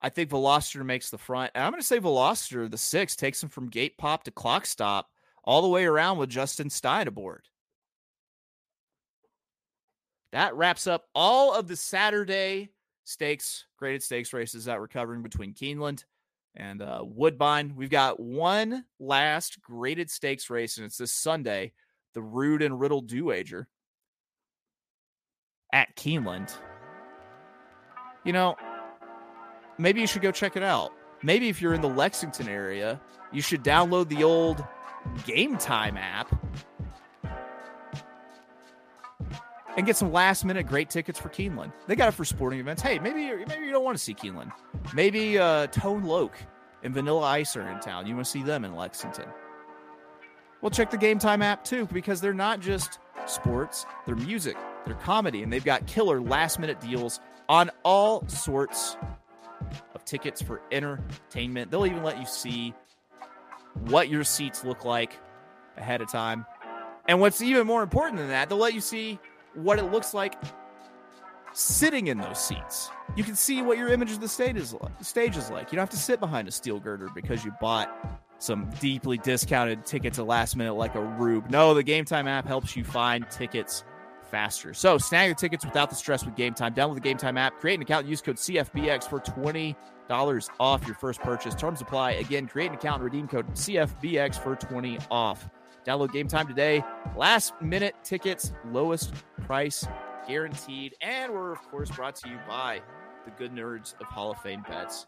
I 0.00 0.10
think 0.10 0.30
Velocitor 0.30 0.84
makes 0.84 1.10
the 1.10 1.18
front. 1.18 1.52
And 1.54 1.64
I'm 1.64 1.72
going 1.72 1.80
to 1.80 1.86
say 1.86 1.98
Velocitor, 1.98 2.70
the 2.70 2.78
six, 2.78 3.16
takes 3.16 3.42
him 3.42 3.48
from 3.48 3.68
gate 3.68 3.98
pop 3.98 4.24
to 4.24 4.30
clock 4.30 4.66
stop 4.66 5.08
all 5.44 5.62
the 5.62 5.68
way 5.68 5.84
around 5.84 6.18
with 6.18 6.30
Justin 6.30 6.70
Stein 6.70 7.08
aboard. 7.08 7.48
that 10.32 10.54
wraps 10.54 10.86
up 10.86 11.04
all 11.14 11.54
of 11.54 11.68
the 11.68 11.76
Saturday 11.76 12.70
stakes, 13.04 13.64
graded 13.78 14.02
stakes 14.02 14.32
races 14.32 14.66
that 14.66 14.78
we're 14.78 14.88
covering 14.88 15.22
between 15.22 15.54
Keeneland 15.54 16.04
and 16.54 16.82
uh, 16.82 17.02
Woodbine. 17.02 17.74
We've 17.76 17.90
got 17.90 18.20
one 18.20 18.84
last 18.98 19.60
graded 19.62 20.10
stakes 20.10 20.50
race, 20.50 20.76
and 20.76 20.84
it's 20.84 20.98
this 20.98 21.12
Sunday, 21.12 21.72
the 22.14 22.22
Rood 22.22 22.62
and 22.62 22.78
Riddle 22.78 23.00
Dowager 23.00 23.68
at 25.72 25.96
Keeneland. 25.96 26.52
You 28.24 28.32
know, 28.32 28.56
maybe 29.78 30.00
you 30.00 30.06
should 30.06 30.22
go 30.22 30.32
check 30.32 30.56
it 30.56 30.62
out. 30.62 30.92
Maybe 31.22 31.48
if 31.48 31.62
you're 31.62 31.74
in 31.74 31.80
the 31.80 31.88
Lexington 31.88 32.48
area, 32.48 33.00
you 33.32 33.40
should 33.40 33.64
download 33.64 34.08
the 34.08 34.22
old 34.22 34.62
Game 35.24 35.56
Time 35.56 35.96
app 35.96 36.34
and 39.76 39.86
get 39.86 39.96
some 39.96 40.12
last 40.12 40.44
minute 40.44 40.66
great 40.66 40.90
tickets 40.90 41.18
for 41.18 41.28
Keeneland. 41.28 41.72
They 41.86 41.94
got 41.94 42.08
it 42.08 42.12
for 42.12 42.24
sporting 42.24 42.58
events. 42.58 42.82
Hey, 42.82 42.98
maybe 42.98 43.44
maybe 43.46 43.64
you 43.64 43.70
don't 43.70 43.84
want 43.84 43.96
to 43.96 44.02
see 44.02 44.14
Keeneland. 44.14 44.50
Maybe 44.92 45.38
uh, 45.38 45.68
Tone 45.68 46.04
Loc 46.04 46.36
and 46.82 46.92
Vanilla 46.92 47.22
Ice 47.22 47.56
are 47.56 47.68
in 47.68 47.78
town. 47.80 48.06
You 48.06 48.14
want 48.14 48.26
to 48.26 48.30
see 48.30 48.42
them 48.42 48.64
in 48.64 48.74
Lexington. 48.74 49.26
Well, 50.60 50.70
check 50.70 50.90
the 50.90 50.98
Game 50.98 51.20
Time 51.20 51.42
app 51.42 51.64
too 51.64 51.86
because 51.92 52.20
they're 52.20 52.34
not 52.34 52.60
just 52.60 52.98
sports, 53.26 53.86
they're 54.06 54.16
music, 54.16 54.56
they're 54.84 54.96
comedy, 54.96 55.42
and 55.42 55.52
they've 55.52 55.64
got 55.64 55.86
killer 55.86 56.20
last 56.20 56.58
minute 56.58 56.80
deals 56.80 57.20
on 57.48 57.70
all 57.84 58.26
sorts 58.26 58.96
of 59.94 60.04
tickets 60.04 60.42
for 60.42 60.60
entertainment. 60.72 61.70
They'll 61.70 61.86
even 61.86 62.02
let 62.02 62.18
you 62.18 62.26
see 62.26 62.74
what 63.74 64.08
your 64.08 64.24
seats 64.24 64.64
look 64.64 64.84
like 64.84 65.18
ahead 65.76 66.00
of 66.00 66.10
time. 66.10 66.44
And 67.06 67.20
what's 67.20 67.40
even 67.40 67.66
more 67.66 67.82
important 67.82 68.18
than 68.18 68.28
that, 68.28 68.48
they'll 68.48 68.58
let 68.58 68.74
you 68.74 68.80
see 68.80 69.18
what 69.54 69.78
it 69.78 69.84
looks 69.84 70.12
like 70.12 70.34
sitting 71.52 72.08
in 72.08 72.18
those 72.18 72.38
seats. 72.38 72.90
You 73.16 73.24
can 73.24 73.34
see 73.34 73.62
what 73.62 73.78
your 73.78 73.88
image 73.88 74.12
of 74.12 74.20
the 74.20 74.28
stage 74.28 74.56
is 74.56 74.74
like. 74.74 74.92
Stage 75.02 75.36
is 75.36 75.50
like. 75.50 75.72
You 75.72 75.76
don't 75.76 75.82
have 75.82 75.90
to 75.90 75.96
sit 75.96 76.20
behind 76.20 76.48
a 76.48 76.50
steel 76.50 76.78
girder 76.78 77.08
because 77.14 77.44
you 77.44 77.52
bought 77.60 77.90
some 78.38 78.70
deeply 78.80 79.18
discounted 79.18 79.84
tickets 79.84 80.18
at 80.18 80.26
last 80.26 80.54
minute 80.56 80.74
like 80.74 80.94
a 80.94 81.02
rube. 81.02 81.50
No, 81.50 81.74
the 81.74 81.82
Game 81.82 82.04
Time 82.04 82.28
app 82.28 82.46
helps 82.46 82.76
you 82.76 82.84
find 82.84 83.28
tickets 83.30 83.84
faster. 84.30 84.74
So 84.74 84.98
snag 84.98 85.26
your 85.26 85.34
tickets 85.34 85.64
without 85.64 85.90
the 85.90 85.96
stress 85.96 86.24
with 86.24 86.36
Game 86.36 86.54
Time. 86.54 86.74
Download 86.74 86.94
the 86.94 87.00
Game 87.00 87.16
Time 87.16 87.36
app, 87.36 87.58
create 87.60 87.74
an 87.76 87.82
account, 87.82 88.06
use 88.06 88.20
code 88.20 88.36
CFBX 88.36 89.08
for 89.08 89.20
twenty 89.20 89.76
dollars 90.08 90.48
off 90.58 90.86
your 90.86 90.94
first 90.94 91.20
purchase. 91.20 91.54
Terms 91.54 91.80
apply. 91.80 92.12
Again, 92.12 92.46
create 92.46 92.68
an 92.68 92.74
account 92.74 93.02
and 93.02 93.04
redeem 93.04 93.28
code 93.28 93.46
CFBX 93.54 94.42
for 94.42 94.56
twenty 94.56 94.98
off. 95.10 95.48
Download 95.86 96.12
Game 96.12 96.28
Time 96.28 96.46
today. 96.46 96.84
Last 97.16 97.54
minute 97.60 97.94
tickets, 98.04 98.52
lowest 98.70 99.12
price 99.46 99.86
guaranteed. 100.26 100.94
And 101.00 101.32
we're, 101.32 101.52
of 101.52 101.62
course, 101.70 101.90
brought 101.90 102.16
to 102.16 102.28
you 102.28 102.38
by 102.46 102.82
the 103.24 103.30
good 103.32 103.52
nerds 103.52 103.94
of 104.00 104.06
Hall 104.06 104.30
of 104.30 104.40
Fame 104.42 104.64
bets, 104.68 105.06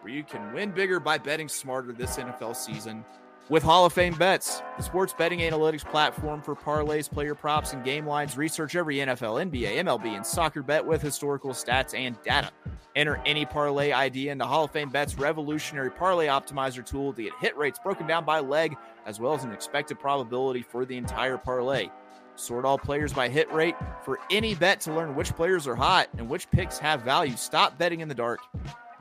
where 0.00 0.12
you 0.12 0.22
can 0.22 0.52
win 0.52 0.70
bigger 0.70 1.00
by 1.00 1.18
betting 1.18 1.48
smarter 1.48 1.92
this 1.92 2.16
NFL 2.16 2.54
season 2.56 3.04
with 3.50 3.62
Hall 3.62 3.84
of 3.84 3.92
Fame 3.92 4.14
Bets, 4.14 4.62
the 4.76 4.82
sports 4.82 5.12
betting 5.16 5.40
analytics 5.40 5.84
platform 5.84 6.40
for 6.40 6.54
parlays, 6.54 7.10
player 7.10 7.34
props, 7.34 7.72
and 7.72 7.84
game 7.84 8.06
lines. 8.06 8.36
Research 8.36 8.74
every 8.74 8.96
NFL, 8.96 9.50
NBA, 9.50 9.76
MLB, 9.84 10.16
and 10.16 10.24
soccer 10.24 10.62
bet 10.62 10.84
with 10.84 11.02
historical 11.02 11.50
stats 11.50 11.94
and 11.94 12.20
data. 12.22 12.50
Enter 12.96 13.20
any 13.26 13.44
parlay 13.44 13.92
idea 13.92 14.32
into 14.32 14.46
Hall 14.46 14.64
of 14.64 14.70
Fame 14.70 14.88
Bets 14.88 15.18
revolutionary 15.18 15.90
parlay 15.90 16.26
optimizer 16.26 16.84
tool 16.84 17.12
to 17.12 17.24
get 17.24 17.32
hit 17.40 17.56
rates 17.56 17.78
broken 17.82 18.06
down 18.06 18.24
by 18.24 18.38
leg, 18.40 18.76
as 19.04 19.20
well 19.20 19.34
as 19.34 19.44
an 19.44 19.52
expected 19.52 19.98
probability 19.98 20.62
for 20.62 20.84
the 20.84 20.96
entire 20.96 21.36
parlay. 21.36 21.88
Sort 22.36 22.64
all 22.64 22.78
players 22.78 23.12
by 23.12 23.28
hit 23.28 23.52
rate 23.52 23.76
for 24.04 24.18
any 24.30 24.54
bet 24.54 24.80
to 24.82 24.92
learn 24.92 25.14
which 25.14 25.34
players 25.34 25.66
are 25.66 25.76
hot 25.76 26.08
and 26.18 26.28
which 26.28 26.50
picks 26.50 26.78
have 26.78 27.02
value. 27.02 27.36
Stop 27.36 27.78
betting 27.78 28.00
in 28.00 28.08
the 28.08 28.14
dark 28.14 28.40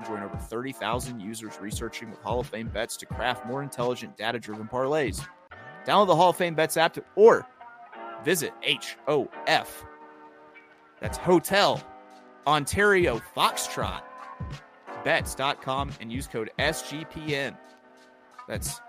join 0.03 0.21
over 0.23 0.37
30,000 0.37 1.19
users 1.19 1.59
researching 1.59 2.09
with 2.09 2.19
Hall 2.21 2.39
of 2.39 2.47
Fame 2.47 2.67
bets 2.67 2.97
to 2.97 3.05
craft 3.05 3.45
more 3.45 3.63
intelligent, 3.63 4.17
data 4.17 4.39
driven 4.39 4.67
parlays. 4.67 5.25
Download 5.85 6.07
the 6.07 6.15
Hall 6.15 6.29
of 6.29 6.37
Fame 6.37 6.55
bets 6.55 6.77
app 6.77 6.93
to, 6.93 7.03
or 7.15 7.45
visit 8.23 8.53
HOF. 8.63 9.85
That's 10.99 11.17
Hotel 11.17 11.81
Ontario 12.47 13.21
Foxtrot 13.35 14.01
bets.com 15.03 15.91
and 15.99 16.11
use 16.11 16.27
code 16.27 16.49
SGPN. 16.59 17.57
That's 18.47 18.81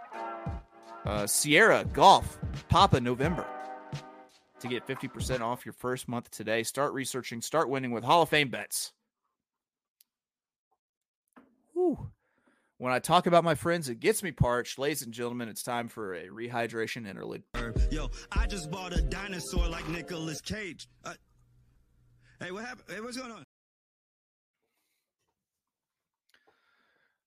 uh, 1.04 1.26
Sierra 1.26 1.84
Golf 1.92 2.38
Papa 2.68 3.00
November 3.00 3.46
to 4.60 4.68
get 4.68 4.86
50% 4.86 5.40
off 5.40 5.66
your 5.66 5.72
first 5.74 6.08
month 6.08 6.30
today. 6.30 6.62
Start 6.62 6.92
researching, 6.92 7.42
start 7.42 7.68
winning 7.68 7.90
with 7.90 8.04
Hall 8.04 8.22
of 8.22 8.28
Fame 8.28 8.48
bets. 8.48 8.92
Whew. 11.74 12.10
When 12.78 12.92
I 12.92 12.98
talk 12.98 13.26
about 13.26 13.44
my 13.44 13.54
friends, 13.54 13.88
it 13.88 14.00
gets 14.00 14.22
me 14.22 14.32
parched. 14.32 14.78
Ladies 14.78 15.02
and 15.02 15.12
gentlemen, 15.12 15.48
it's 15.48 15.62
time 15.62 15.88
for 15.88 16.14
a 16.14 16.28
rehydration 16.28 17.06
interlude. 17.06 17.42
Yo, 17.90 18.10
I 18.32 18.46
just 18.46 18.70
bought 18.70 18.92
a 18.92 19.02
dinosaur 19.02 19.68
like 19.68 19.88
Nicolas 19.88 20.40
Cage. 20.40 20.88
Uh, 21.04 21.14
hey, 22.40 22.50
what 22.50 22.64
happened? 22.64 22.88
Hey, 22.88 23.00
what's 23.00 23.16
going 23.16 23.30
on? 23.30 23.44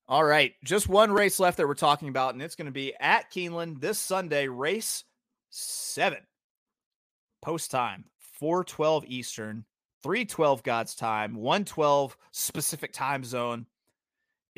All 0.10 0.24
right, 0.24 0.54
just 0.64 0.88
one 0.88 1.12
race 1.12 1.38
left 1.38 1.58
that 1.58 1.68
we're 1.68 1.74
talking 1.74 2.08
about, 2.08 2.34
and 2.34 2.42
it's 2.42 2.56
going 2.56 2.68
to 2.68 2.72
be 2.72 2.94
at 2.98 3.30
Keeneland 3.30 3.82
this 3.82 4.00
Sunday, 4.00 4.48
race 4.48 5.04
seven. 5.50 6.20
Post 7.42 7.72
time, 7.72 8.06
412 8.40 9.06
Eastern, 9.08 9.66
312 10.04 10.64
God's 10.64 10.96
time, 10.96 11.36
112 11.36 12.16
specific 12.32 12.94
time 12.94 13.26
zone. 13.26 13.66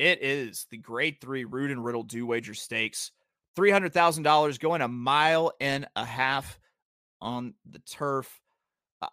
It 0.00 0.22
is 0.22 0.66
the 0.70 0.78
grade 0.78 1.20
three 1.20 1.44
Rood 1.44 1.70
and 1.70 1.84
Riddle 1.84 2.04
Dowager 2.04 2.54
stakes. 2.54 3.12
$300,000 3.54 4.58
going 4.58 4.80
a 4.80 4.88
mile 4.88 5.52
and 5.60 5.86
a 5.94 6.06
half 6.06 6.58
on 7.20 7.52
the 7.70 7.80
turf. 7.80 8.40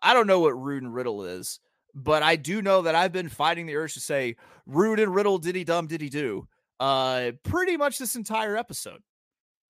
I 0.01 0.13
don't 0.13 0.27
know 0.27 0.39
what 0.39 0.57
Rood 0.57 0.83
and 0.83 0.93
Riddle 0.93 1.25
is, 1.25 1.59
but 1.93 2.23
I 2.23 2.37
do 2.37 2.61
know 2.61 2.83
that 2.83 2.95
I've 2.95 3.11
been 3.11 3.27
fighting 3.27 3.65
the 3.65 3.75
urge 3.75 3.95
to 3.95 3.99
say 3.99 4.37
Rood 4.65 5.01
and 5.01 5.13
Riddle 5.13 5.39
diddy 5.39 5.65
dum 5.65 5.87
diddy 5.87 6.07
do 6.07 6.47
uh 6.79 7.31
pretty 7.43 7.75
much 7.75 7.97
this 7.97 8.15
entire 8.15 8.55
episode. 8.55 9.01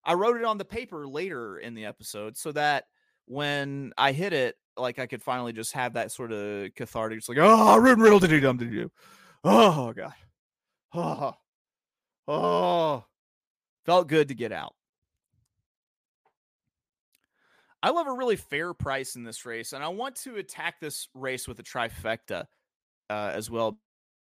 I 0.06 0.14
wrote 0.14 0.38
it 0.38 0.46
on 0.46 0.60
the 0.60 0.66
paper 0.66 1.08
later 1.08 1.58
in 1.58 1.74
the 1.74 1.86
episode 1.86 2.38
so 2.38 2.52
that 2.52 2.84
when 3.26 3.92
I 3.98 4.12
hit 4.12 4.34
it, 4.34 4.56
like 4.78 5.00
I 5.00 5.08
could 5.08 5.24
finally 5.24 5.52
just 5.52 5.74
have 5.74 5.94
that 5.94 6.12
sort 6.12 6.32
of 6.32 6.76
cathartic. 6.76 7.18
It's 7.18 7.28
like, 7.28 7.40
oh, 7.42 7.78
Rood 7.78 7.94
and 7.94 8.04
Riddle 8.04 8.20
diddy 8.20 8.40
dum 8.40 8.58
diddy 8.58 8.70
do. 8.70 8.92
Oh 9.44 9.94
god. 9.94 10.14
Oh, 11.00 11.36
oh, 12.28 13.06
felt 13.86 14.08
good 14.08 14.30
to 14.30 14.34
get 14.34 14.52
out. 14.52 14.74
I 17.84 17.92
love 17.92 18.08
a 18.08 18.14
really 18.14 18.36
fair 18.36 18.74
price 18.74 19.16
in 19.16 19.24
this 19.24 19.46
race, 19.46 19.74
and 19.74 19.84
I 19.84 19.90
want 19.90 20.16
to 20.24 20.38
attack 20.38 20.80
this 20.80 21.08
race 21.14 21.48
with 21.48 21.60
a 21.60 21.64
trifecta 21.64 22.46
uh, 23.12 23.32
as 23.32 23.48
well. 23.48 23.78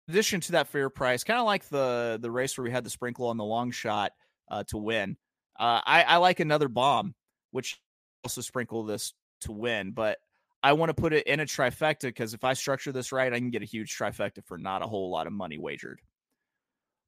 In 0.09 0.15
addition 0.15 0.41
to 0.41 0.53
that 0.53 0.67
fair 0.67 0.91
price, 0.91 1.23
kind 1.23 1.39
of 1.39 1.47
like 1.47 1.69
the 1.69 2.19
the 2.21 2.31
race 2.31 2.59
where 2.59 2.65
we 2.65 2.73
had 2.73 2.83
the 2.83 2.91
sprinkle 2.91 3.29
on 3.29 3.37
the 3.37 3.45
long 3.45 3.71
shot 3.71 4.11
uh, 4.51 4.65
to 4.65 4.77
win. 4.77 5.17
Uh, 5.57 5.81
I, 5.87 6.03
I 6.03 6.17
like 6.17 6.41
another 6.41 6.67
bomb, 6.67 7.15
which 7.53 7.81
also 8.25 8.41
sprinkle 8.41 8.83
this 8.83 9.15
to 9.43 9.53
win, 9.53 9.93
but 9.93 10.19
I 10.61 10.73
want 10.73 10.91
to 10.91 11.01
put 11.01 11.13
it 11.13 11.29
in 11.29 11.39
a 11.39 11.45
trifecta 11.45 12.03
because 12.03 12.35
if 12.35 12.43
I 12.43 12.55
structure 12.55 12.91
this 12.91 13.13
right, 13.13 13.33
I 13.33 13.39
can 13.39 13.51
get 13.51 13.63
a 13.63 13.67
huge 13.67 13.97
trifecta 13.97 14.45
for 14.45 14.59
not 14.59 14.83
a 14.83 14.89
whole 14.89 15.09
lot 15.09 15.29
of 15.29 15.33
money 15.33 15.57
wagered 15.57 16.01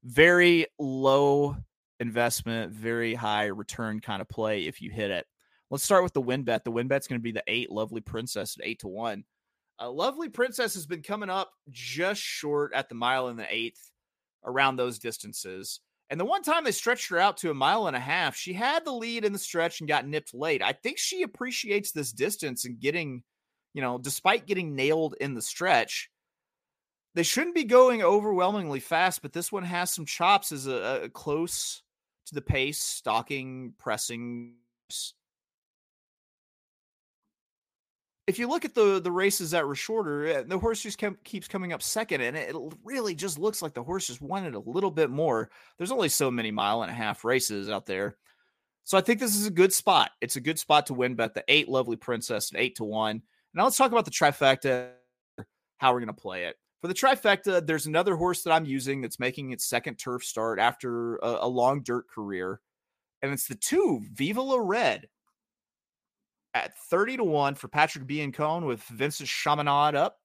very 0.07 0.65
low 0.79 1.57
investment, 1.99 2.71
very 2.71 3.13
high 3.13 3.47
return 3.47 3.99
kind 3.99 4.21
of 4.21 4.29
play 4.29 4.65
if 4.65 4.81
you 4.81 4.89
hit 4.89 5.11
it. 5.11 5.25
Let's 5.69 5.83
start 5.83 6.03
with 6.03 6.13
the 6.13 6.21
win 6.21 6.43
bet. 6.43 6.63
The 6.63 6.71
win 6.71 6.87
bet's 6.87 7.07
going 7.07 7.19
to 7.19 7.23
be 7.23 7.33
the 7.33 7.43
eight 7.47 7.69
Lovely 7.69 7.99
Princess 7.99 8.55
at 8.57 8.65
eight 8.65 8.79
to 8.79 8.87
one. 8.87 9.25
Uh, 9.79 9.91
Lovely 9.91 10.29
Princess 10.29 10.73
has 10.75 10.85
been 10.85 11.01
coming 11.01 11.29
up 11.29 11.51
just 11.69 12.21
short 12.21 12.73
at 12.73 12.87
the 12.87 12.95
mile 12.95 13.27
and 13.27 13.37
the 13.37 13.53
eighth 13.53 13.91
around 14.45 14.77
those 14.77 14.97
distances. 14.97 15.81
And 16.09 16.17
the 16.17 16.25
one 16.25 16.41
time 16.41 16.63
they 16.63 16.71
stretched 16.71 17.09
her 17.09 17.17
out 17.17 17.35
to 17.37 17.51
a 17.51 17.53
mile 17.53 17.87
and 17.87 17.95
a 17.95 17.99
half, 17.99 18.37
she 18.37 18.53
had 18.53 18.85
the 18.85 18.93
lead 18.93 19.25
in 19.25 19.33
the 19.33 19.39
stretch 19.39 19.81
and 19.81 19.89
got 19.89 20.07
nipped 20.07 20.33
late. 20.33 20.63
I 20.63 20.71
think 20.71 20.97
she 20.97 21.23
appreciates 21.23 21.91
this 21.91 22.13
distance 22.13 22.63
and 22.63 22.79
getting, 22.79 23.23
you 23.73 23.81
know, 23.81 23.97
despite 23.97 24.47
getting 24.47 24.73
nailed 24.73 25.15
in 25.19 25.33
the 25.33 25.41
stretch, 25.41 26.09
they 27.17 27.23
shouldn't 27.23 27.55
be 27.55 27.63
going 27.63 28.03
overwhelmingly 28.03 28.79
fast, 28.79 29.23
but 29.23 29.33
this 29.33 29.51
one 29.51 29.63
has 29.63 29.89
some 29.91 30.05
chops 30.05 30.51
as 30.51 30.67
a, 30.67 31.05
a 31.05 31.09
close 31.09 31.81
to 32.27 32.35
the 32.35 32.43
pace, 32.43 32.79
stalking, 32.79 33.73
pressing. 33.79 34.53
If 38.27 38.37
you 38.37 38.47
look 38.47 38.65
at 38.65 38.75
the 38.75 38.99
the 38.99 39.11
races 39.11 39.49
that 39.49 39.65
were 39.65 39.73
shorter, 39.73 40.27
eh, 40.27 40.43
the 40.45 40.59
horse 40.59 40.83
just 40.83 40.99
kept, 40.99 41.23
keeps 41.23 41.47
coming 41.47 41.73
up 41.73 41.81
second, 41.81 42.21
and 42.21 42.37
it 42.37 42.55
really 42.83 43.15
just 43.15 43.39
looks 43.39 43.63
like 43.63 43.73
the 43.73 43.81
horse 43.81 44.05
just 44.05 44.21
wanted 44.21 44.53
a 44.53 44.59
little 44.59 44.91
bit 44.91 45.09
more. 45.09 45.49
There's 45.79 45.91
only 45.91 46.09
so 46.09 46.29
many 46.29 46.51
mile 46.51 46.83
and 46.83 46.91
a 46.91 46.95
half 46.95 47.25
races 47.25 47.67
out 47.67 47.87
there, 47.87 48.15
so 48.83 48.95
I 48.95 49.01
think 49.01 49.19
this 49.19 49.35
is 49.35 49.47
a 49.47 49.51
good 49.51 49.73
spot. 49.73 50.11
It's 50.21 50.35
a 50.35 50.41
good 50.41 50.59
spot 50.59 50.85
to 50.85 50.93
win 50.93 51.15
bet 51.15 51.33
the 51.33 51.43
eight 51.47 51.67
lovely 51.67 51.95
princess 51.95 52.53
at 52.53 52.59
eight 52.59 52.75
to 52.75 52.83
one. 52.83 53.23
Now 53.55 53.63
let's 53.63 53.77
talk 53.77 53.91
about 53.91 54.05
the 54.05 54.11
trifecta, 54.11 54.91
how 55.79 55.93
we're 55.93 56.01
going 56.01 56.07
to 56.09 56.13
play 56.13 56.43
it. 56.43 56.57
For 56.81 56.87
the 56.87 56.93
trifecta, 56.93 57.65
there's 57.65 57.87
another 57.87 58.15
horse 58.15 58.43
that 58.43 58.51
I'm 58.51 58.65
using 58.65 59.01
that's 59.01 59.19
making 59.19 59.51
its 59.51 59.65
second 59.65 59.95
turf 59.95 60.23
start 60.23 60.59
after 60.59 61.15
a, 61.17 61.39
a 61.41 61.47
long 61.47 61.81
dirt 61.81 62.07
career, 62.07 62.61
and 63.21 63.31
it's 63.31 63.47
the 63.47 63.55
two 63.55 64.01
Viva 64.13 64.41
La 64.41 64.57
Red 64.59 65.07
at 66.53 66.77
30 66.89 67.17
to 67.17 67.23
1 67.23 67.55
for 67.55 67.67
Patrick 67.67 68.05
Biancone 68.05 68.65
with 68.65 68.81
Vincent 68.83 69.27
Cheminaud 69.27 69.95
up. 69.95 70.19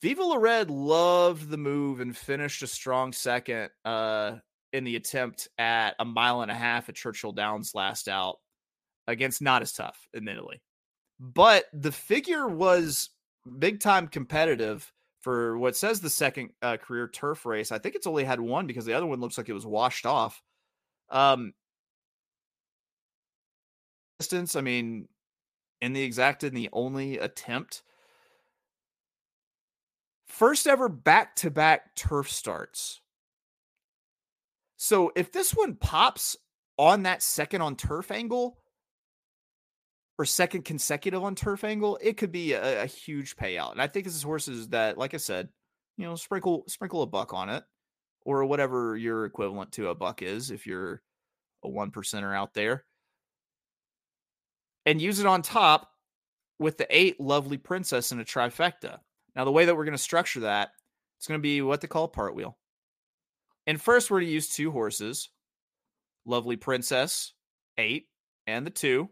Viva 0.00 0.22
La 0.22 0.36
Red 0.36 0.70
loved 0.70 1.48
the 1.48 1.56
move 1.56 1.98
and 1.98 2.16
finished 2.16 2.62
a 2.62 2.68
strong 2.68 3.12
second 3.12 3.70
uh, 3.84 4.36
in 4.72 4.84
the 4.84 4.94
attempt 4.94 5.48
at 5.58 5.96
a 5.98 6.04
mile 6.04 6.42
and 6.42 6.52
a 6.52 6.54
half 6.54 6.88
at 6.88 6.94
Churchill 6.94 7.32
Downs 7.32 7.74
last 7.74 8.08
out 8.08 8.36
against 9.08 9.42
not 9.42 9.62
as 9.62 9.72
tough, 9.72 10.06
admittedly. 10.14 10.62
But 11.18 11.64
the 11.72 11.90
figure 11.90 12.46
was 12.46 13.10
big 13.48 13.80
time 13.80 14.08
competitive 14.08 14.92
for 15.20 15.58
what 15.58 15.76
says 15.76 16.00
the 16.00 16.10
second 16.10 16.50
uh, 16.62 16.76
career 16.76 17.08
turf 17.08 17.44
race. 17.44 17.72
I 17.72 17.78
think 17.78 17.94
it's 17.94 18.06
only 18.06 18.24
had 18.24 18.40
one 18.40 18.66
because 18.66 18.84
the 18.84 18.94
other 18.94 19.06
one 19.06 19.20
looks 19.20 19.36
like 19.36 19.48
it 19.48 19.54
was 19.54 19.66
washed 19.66 20.06
off. 20.06 20.42
Um, 21.10 21.54
distance, 24.18 24.56
I 24.56 24.60
mean, 24.60 25.08
in 25.80 25.92
the 25.92 26.02
exact 26.02 26.44
and 26.44 26.56
the 26.56 26.68
only 26.72 27.18
attempt. 27.18 27.82
First 30.26 30.66
ever 30.66 30.88
back 30.88 31.36
to 31.36 31.50
back 31.50 31.94
turf 31.96 32.30
starts. 32.30 33.00
So 34.76 35.10
if 35.16 35.32
this 35.32 35.52
one 35.52 35.74
pops 35.74 36.36
on 36.78 37.02
that 37.02 37.22
second 37.22 37.62
on 37.62 37.74
turf 37.74 38.10
angle, 38.10 38.58
or 40.18 40.24
second 40.24 40.64
consecutive 40.64 41.22
on 41.22 41.34
turf 41.34 41.62
angle, 41.62 41.98
it 42.02 42.16
could 42.16 42.32
be 42.32 42.52
a, 42.52 42.82
a, 42.82 42.86
huge 42.86 43.36
payout. 43.36 43.72
And 43.72 43.80
I 43.80 43.86
think 43.86 44.04
this 44.04 44.16
is 44.16 44.22
horses 44.22 44.68
that, 44.70 44.98
like 44.98 45.14
I 45.14 45.18
said, 45.18 45.48
you 45.96 46.04
know, 46.04 46.16
sprinkle 46.16 46.64
sprinkle 46.66 47.02
a 47.02 47.06
buck 47.06 47.32
on 47.32 47.48
it, 47.48 47.62
or 48.22 48.44
whatever 48.44 48.96
your 48.96 49.24
equivalent 49.24 49.72
to 49.72 49.88
a 49.88 49.94
buck 49.94 50.22
is 50.22 50.50
if 50.50 50.66
you're 50.66 51.00
a 51.64 51.68
one 51.68 51.90
percenter 51.90 52.36
out 52.36 52.52
there, 52.52 52.84
and 54.86 55.00
use 55.00 55.20
it 55.20 55.26
on 55.26 55.42
top 55.42 55.90
with 56.58 56.78
the 56.78 56.86
eight 56.90 57.20
lovely 57.20 57.56
princess 57.56 58.10
in 58.10 58.20
a 58.20 58.24
trifecta. 58.24 58.98
Now, 59.36 59.44
the 59.44 59.52
way 59.52 59.64
that 59.64 59.76
we're 59.76 59.84
going 59.84 59.92
to 59.92 60.02
structure 60.02 60.40
that, 60.40 60.70
it's 61.16 61.28
going 61.28 61.38
to 61.38 61.42
be 61.42 61.62
what 61.62 61.80
they 61.80 61.86
call 61.86 62.04
a 62.04 62.08
part 62.08 62.34
wheel. 62.34 62.58
And 63.68 63.80
first, 63.80 64.10
we're 64.10 64.18
going 64.18 64.28
to 64.28 64.32
use 64.32 64.48
two 64.48 64.72
horses, 64.72 65.30
lovely 66.24 66.56
princess, 66.56 67.34
eight, 67.76 68.08
and 68.46 68.66
the 68.66 68.70
two 68.70 69.10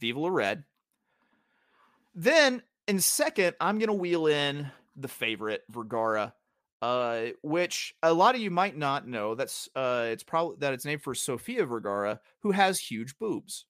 Viva 0.00 0.20
La 0.20 0.28
Red. 0.28 0.64
Then 2.14 2.62
in 2.88 3.00
second, 3.00 3.54
I'm 3.60 3.78
going 3.78 3.88
to 3.88 3.94
wheel 3.94 4.26
in 4.26 4.70
the 4.96 5.08
favorite 5.08 5.62
Vergara, 5.70 6.34
uh, 6.82 7.26
which 7.42 7.94
a 8.02 8.12
lot 8.12 8.34
of 8.34 8.40
you 8.40 8.50
might 8.50 8.76
not 8.76 9.06
know. 9.06 9.34
That's 9.34 9.68
uh, 9.74 10.06
it's 10.08 10.22
probably 10.22 10.56
that 10.60 10.72
it's 10.72 10.84
named 10.84 11.02
for 11.02 11.14
Sofia 11.14 11.66
Vergara, 11.66 12.20
who 12.40 12.52
has 12.52 12.78
huge 12.78 13.18
boobs. 13.18 13.66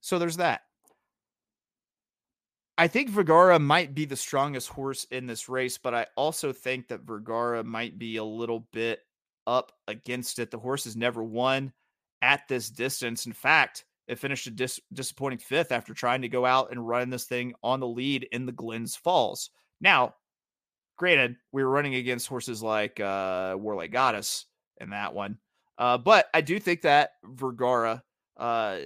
So 0.00 0.18
there's 0.18 0.36
that. 0.38 0.62
I 2.78 2.86
think 2.86 3.10
Vergara 3.10 3.58
might 3.58 3.92
be 3.92 4.04
the 4.04 4.16
strongest 4.16 4.68
horse 4.68 5.04
in 5.10 5.26
this 5.26 5.48
race, 5.48 5.78
but 5.78 5.94
I 5.94 6.06
also 6.16 6.52
think 6.52 6.88
that 6.88 7.00
Vergara 7.00 7.64
might 7.64 7.98
be 7.98 8.18
a 8.18 8.24
little 8.24 8.68
bit 8.72 9.00
up 9.48 9.72
against 9.88 10.38
it. 10.38 10.52
The 10.52 10.60
horse 10.60 10.84
has 10.84 10.94
never 10.94 11.22
won 11.22 11.72
at 12.22 12.46
this 12.46 12.70
distance. 12.70 13.26
In 13.26 13.32
fact, 13.32 13.84
it 14.08 14.18
finished 14.18 14.46
a 14.46 14.50
dis- 14.50 14.80
disappointing 14.92 15.38
fifth 15.38 15.70
after 15.70 15.94
trying 15.94 16.22
to 16.22 16.28
go 16.28 16.44
out 16.44 16.72
and 16.72 16.88
run 16.88 17.10
this 17.10 17.24
thing 17.24 17.54
on 17.62 17.78
the 17.80 17.86
lead 17.86 18.26
in 18.32 18.46
the 18.46 18.52
Glens 18.52 18.96
Falls. 18.96 19.50
Now, 19.80 20.14
granted, 20.96 21.36
we 21.52 21.62
were 21.62 21.70
running 21.70 21.94
against 21.94 22.26
horses 22.26 22.62
like 22.62 22.98
uh, 22.98 23.54
War 23.58 23.76
Like 23.76 23.92
Goddess 23.92 24.46
in 24.80 24.90
that 24.90 25.14
one, 25.14 25.38
uh, 25.78 25.98
but 25.98 26.26
I 26.34 26.40
do 26.40 26.58
think 26.58 26.82
that 26.82 27.12
Vergara, 27.24 28.02
uh, 28.36 28.78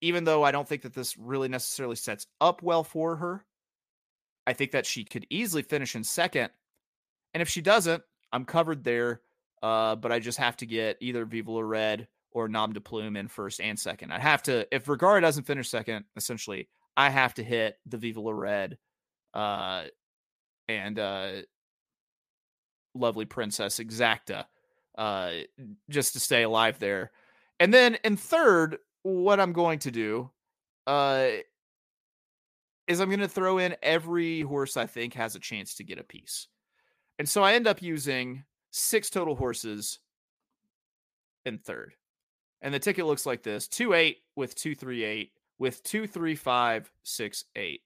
even 0.00 0.24
though 0.24 0.42
I 0.42 0.50
don't 0.50 0.68
think 0.68 0.82
that 0.82 0.94
this 0.94 1.16
really 1.16 1.48
necessarily 1.48 1.96
sets 1.96 2.26
up 2.40 2.62
well 2.62 2.84
for 2.84 3.16
her, 3.16 3.44
I 4.46 4.52
think 4.52 4.72
that 4.72 4.84
she 4.84 5.04
could 5.04 5.26
easily 5.30 5.62
finish 5.62 5.94
in 5.94 6.04
second. 6.04 6.50
And 7.32 7.40
if 7.40 7.48
she 7.48 7.62
doesn't, 7.62 8.02
I'm 8.32 8.44
covered 8.44 8.84
there. 8.84 9.22
Uh, 9.62 9.96
but 9.96 10.12
I 10.12 10.18
just 10.18 10.36
have 10.36 10.58
to 10.58 10.66
get 10.66 10.98
either 11.00 11.24
Viva 11.24 11.50
La 11.50 11.60
Red 11.62 12.06
or 12.34 12.48
Nom 12.48 12.72
de 12.72 12.80
Plume 12.80 13.16
in 13.16 13.28
first 13.28 13.60
and 13.60 13.78
second. 13.78 14.12
I'd 14.12 14.20
have 14.20 14.42
to, 14.42 14.66
if 14.74 14.84
Vergara 14.84 15.20
doesn't 15.20 15.46
finish 15.46 15.68
second, 15.68 16.04
essentially, 16.16 16.68
I 16.96 17.08
have 17.08 17.34
to 17.34 17.44
hit 17.44 17.78
the 17.86 17.96
Viva 17.96 18.20
La 18.20 18.32
Red 18.32 18.76
uh, 19.32 19.84
and 20.68 20.98
uh, 20.98 21.30
Lovely 22.94 23.24
Princess 23.24 23.78
Exacta 23.78 24.44
uh, 24.98 25.30
just 25.88 26.12
to 26.12 26.20
stay 26.20 26.42
alive 26.42 26.78
there. 26.78 27.12
And 27.60 27.72
then 27.72 27.96
in 28.04 28.16
third, 28.16 28.78
what 29.02 29.40
I'm 29.40 29.52
going 29.52 29.78
to 29.80 29.90
do 29.90 30.30
uh, 30.86 31.28
is 32.88 33.00
I'm 33.00 33.08
going 33.08 33.20
to 33.20 33.28
throw 33.28 33.58
in 33.58 33.76
every 33.82 34.42
horse 34.42 34.76
I 34.76 34.86
think 34.86 35.14
has 35.14 35.36
a 35.36 35.40
chance 35.40 35.76
to 35.76 35.84
get 35.84 35.98
a 35.98 36.04
piece. 36.04 36.48
And 37.18 37.28
so 37.28 37.42
I 37.42 37.54
end 37.54 37.68
up 37.68 37.80
using 37.80 38.44
six 38.72 39.08
total 39.08 39.36
horses 39.36 40.00
in 41.46 41.58
third. 41.58 41.94
And 42.64 42.72
the 42.72 42.80
ticket 42.80 43.04
looks 43.06 43.26
like 43.26 43.42
this 43.42 43.68
2 43.68 43.92
8 43.92 44.16
with 44.36 44.54
238 44.56 45.32
with 45.58 45.82
23568. 45.84 47.82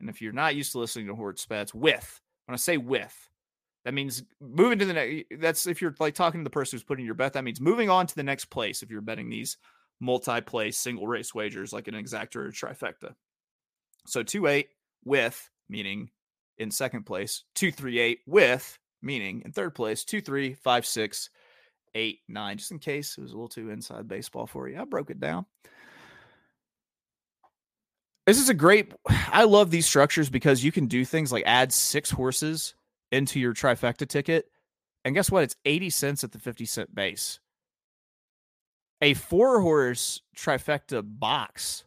And 0.00 0.08
if 0.08 0.22
you're 0.22 0.32
not 0.32 0.54
used 0.54 0.72
to 0.72 0.78
listening 0.78 1.08
to 1.08 1.14
Horde 1.14 1.38
Spets, 1.38 1.74
with, 1.74 2.20
when 2.46 2.54
I 2.54 2.56
say 2.56 2.76
with, 2.76 3.28
that 3.84 3.94
means 3.94 4.22
moving 4.40 4.78
to 4.78 4.84
the 4.84 4.92
next. 4.92 5.24
That's 5.40 5.66
if 5.66 5.82
you're 5.82 5.94
like 5.98 6.14
talking 6.14 6.40
to 6.40 6.44
the 6.44 6.50
person 6.50 6.76
who's 6.76 6.84
putting 6.84 7.04
your 7.04 7.16
bet, 7.16 7.32
that 7.32 7.42
means 7.42 7.60
moving 7.60 7.90
on 7.90 8.06
to 8.06 8.14
the 8.14 8.22
next 8.22 8.44
place 8.46 8.82
if 8.82 8.90
you're 8.90 9.00
betting 9.00 9.28
these 9.28 9.58
multi 9.98 10.40
place 10.40 10.78
single 10.78 11.08
race 11.08 11.34
wagers 11.34 11.72
like 11.72 11.88
an 11.88 11.94
exacta 11.94 12.36
or 12.36 12.46
a 12.46 12.52
trifecta. 12.52 13.14
So 14.06 14.22
2 14.22 14.46
8 14.46 14.68
with, 15.04 15.50
meaning 15.68 16.10
in 16.58 16.70
second 16.70 17.06
place, 17.06 17.42
238 17.56 18.20
with, 18.28 18.78
meaning 19.02 19.42
in 19.44 19.50
third 19.50 19.74
place, 19.74 20.04
2 20.04 20.20
3 20.20 20.54
5 20.54 20.86
6 20.86 21.30
eight, 21.94 22.20
nine, 22.28 22.58
just 22.58 22.70
in 22.70 22.78
case 22.78 23.16
it 23.16 23.20
was 23.20 23.32
a 23.32 23.34
little 23.34 23.48
too 23.48 23.70
inside 23.70 24.08
baseball 24.08 24.46
for 24.46 24.68
you. 24.68 24.80
I 24.80 24.84
broke 24.84 25.10
it 25.10 25.20
down. 25.20 25.46
This 28.26 28.38
is 28.38 28.48
a 28.48 28.54
great. 28.54 28.92
I 29.08 29.44
love 29.44 29.70
these 29.70 29.86
structures 29.86 30.30
because 30.30 30.62
you 30.62 30.72
can 30.72 30.86
do 30.86 31.04
things 31.04 31.32
like 31.32 31.44
add 31.46 31.72
six 31.72 32.10
horses 32.10 32.74
into 33.10 33.40
your 33.40 33.52
trifecta 33.52 34.08
ticket. 34.08 34.46
And 35.04 35.14
guess 35.14 35.30
what? 35.30 35.42
It's 35.42 35.56
80 35.64 35.90
cents 35.90 36.24
at 36.24 36.32
the 36.32 36.38
50 36.38 36.64
cent 36.64 36.94
base. 36.94 37.40
A 39.00 39.14
four 39.14 39.60
horse 39.60 40.22
trifecta 40.36 41.02
box 41.04 41.84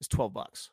is 0.00 0.08
12 0.08 0.32
bucks. 0.34 0.70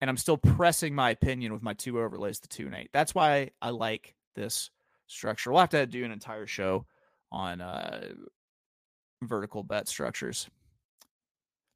And 0.00 0.10
I'm 0.10 0.16
still 0.16 0.36
pressing 0.36 0.94
my 0.94 1.10
opinion 1.10 1.52
with 1.52 1.62
my 1.62 1.72
two 1.72 2.00
overlays, 2.00 2.40
the 2.40 2.48
two 2.48 2.66
and 2.66 2.74
eight. 2.74 2.90
That's 2.92 3.14
why 3.14 3.50
I 3.62 3.70
like 3.70 4.14
this 4.34 4.70
structure. 5.06 5.50
We'll 5.50 5.60
have 5.60 5.70
to 5.70 5.86
do 5.86 6.04
an 6.04 6.12
entire 6.12 6.46
show 6.46 6.86
on 7.32 7.60
uh, 7.60 8.08
vertical 9.22 9.62
bet 9.62 9.88
structures. 9.88 10.48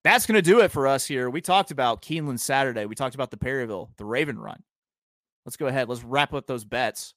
That's 0.03 0.27
going 0.27 0.37
to 0.37 0.43
do 0.43 0.61
it 0.61 0.71
for 0.71 0.87
us 0.87 1.07
here. 1.07 1.29
We 1.29 1.40
talked 1.40 1.71
about 1.71 2.03
Keeneland 2.03 2.40
Saturday. 2.40 2.87
We 2.87 2.95
talked 2.95 3.14
about 3.14 3.31
the 3.31 3.37
Perryville, 3.37 3.90
the 3.99 4.05
Raven 4.05 4.38
Run. 4.38 4.62
Let's 5.45 5.57
go 5.57 5.66
ahead. 5.66 5.88
Let's 5.88 6.05
wrap 6.05 6.33
up 6.33 6.47
those 6.47 6.64
bets. 6.64 7.14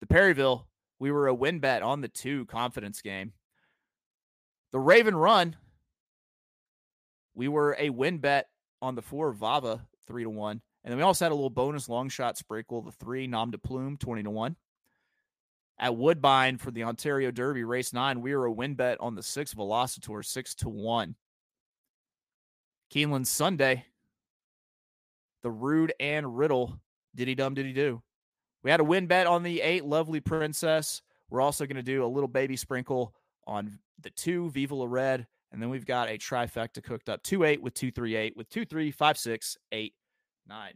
The 0.00 0.06
Perryville, 0.06 0.66
we 0.98 1.12
were 1.12 1.28
a 1.28 1.34
win 1.34 1.60
bet 1.60 1.82
on 1.82 2.00
the 2.00 2.08
two 2.08 2.46
confidence 2.46 3.02
game. 3.02 3.32
The 4.72 4.80
Raven 4.80 5.14
Run, 5.14 5.56
we 7.34 7.48
were 7.48 7.76
a 7.78 7.90
win 7.90 8.18
bet 8.18 8.48
on 8.82 8.94
the 8.94 9.02
four 9.02 9.32
Vava, 9.32 9.86
three 10.06 10.24
to 10.24 10.30
one. 10.30 10.60
And 10.82 10.90
then 10.90 10.98
we 10.98 11.04
also 11.04 11.24
had 11.24 11.32
a 11.32 11.34
little 11.34 11.50
bonus 11.50 11.88
long 11.88 12.08
shot 12.08 12.36
sprinkle, 12.36 12.82
the 12.82 12.92
three 12.92 13.26
Nom 13.26 13.50
de 13.50 13.58
Plume, 13.58 13.96
20 13.96 14.24
to 14.24 14.30
one 14.30 14.56
at 15.78 15.96
Woodbine 15.96 16.58
for 16.58 16.70
the 16.70 16.84
Ontario 16.84 17.30
Derby 17.30 17.64
race 17.64 17.92
nine. 17.92 18.20
We 18.20 18.34
were 18.34 18.46
a 18.46 18.52
win 18.52 18.74
bet 18.74 19.00
on 19.00 19.14
the 19.14 19.22
six 19.22 19.54
Velocitor, 19.54 20.24
six 20.24 20.54
to 20.56 20.68
one. 20.68 21.14
Keeneland 22.92 23.26
Sunday, 23.26 23.84
the 25.42 25.50
Rood 25.50 25.92
and 26.00 26.36
Riddle, 26.36 26.80
diddy 27.14 27.34
dum 27.34 27.54
diddy 27.54 27.72
do. 27.72 28.02
We 28.62 28.70
had 28.70 28.80
a 28.80 28.84
win 28.84 29.06
bet 29.06 29.26
on 29.26 29.42
the 29.42 29.60
eight 29.60 29.84
Lovely 29.84 30.20
Princess. 30.20 31.02
We're 31.28 31.40
also 31.40 31.66
going 31.66 31.76
to 31.76 31.82
do 31.82 32.04
a 32.04 32.06
little 32.06 32.28
baby 32.28 32.56
sprinkle 32.56 33.14
on 33.46 33.78
the 34.00 34.10
two 34.10 34.50
Viva 34.50 34.74
La 34.74 34.86
Red. 34.86 35.26
And 35.52 35.60
then 35.60 35.70
we've 35.70 35.86
got 35.86 36.08
a 36.08 36.18
trifecta 36.18 36.82
cooked 36.82 37.08
up 37.08 37.22
two 37.22 37.44
eight 37.44 37.62
with 37.62 37.74
two 37.74 37.90
three 37.90 38.16
eight 38.16 38.36
with 38.36 38.48
two 38.48 38.64
three 38.64 38.90
five 38.90 39.18
six 39.18 39.56
eight 39.72 39.94
nine. 40.48 40.74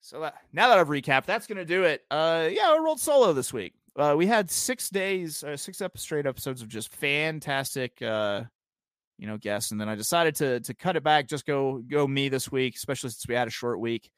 So 0.00 0.20
that, 0.20 0.34
now 0.52 0.68
that 0.68 0.78
I've 0.78 0.88
recapped, 0.88 1.24
that's 1.24 1.46
going 1.46 1.58
to 1.58 1.64
do 1.64 1.84
it. 1.84 2.04
Uh, 2.10 2.48
yeah, 2.50 2.70
I 2.70 2.78
rolled 2.78 3.00
solo 3.00 3.32
this 3.32 3.52
week 3.52 3.74
uh, 3.96 4.14
we 4.16 4.26
had 4.26 4.50
six 4.50 4.90
days, 4.90 5.42
uh, 5.44 5.56
six 5.56 5.80
straight 5.96 6.26
episodes 6.26 6.62
of 6.62 6.68
just 6.68 6.94
fantastic 6.94 8.00
uh, 8.02 8.42
you 9.18 9.26
know, 9.26 9.38
guests. 9.38 9.70
And 9.70 9.80
then 9.80 9.88
I 9.88 9.94
decided 9.94 10.34
to 10.36 10.60
to 10.60 10.74
cut 10.74 10.96
it 10.96 11.04
back, 11.04 11.28
just 11.28 11.46
go 11.46 11.82
go 11.88 12.06
me 12.06 12.28
this 12.28 12.50
week, 12.50 12.74
especially 12.76 13.10
since 13.10 13.26
we 13.28 13.34
had 13.34 13.48
a 13.48 13.52
short 13.52 13.80
week. 13.80 14.10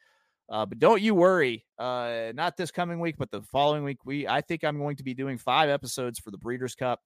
Uh, 0.49 0.65
but 0.65 0.79
don't 0.79 1.03
you 1.03 1.15
worry, 1.15 1.67
uh, 1.79 2.33
not 2.35 2.57
this 2.57 2.71
coming 2.71 3.01
week, 3.01 3.17
but 3.19 3.31
the 3.31 3.43
following 3.43 3.83
week. 3.85 3.99
We 4.05 4.29
I 4.29 4.41
think 4.41 4.65
I'm 4.65 4.79
going 4.79 4.97
to 4.97 5.05
be 5.05 5.15
doing 5.15 5.39
five 5.39 5.69
episodes 5.69 6.19
for 6.19 6.31
the 6.31 6.39
Breeders' 6.39 6.75
Cup. 6.75 7.01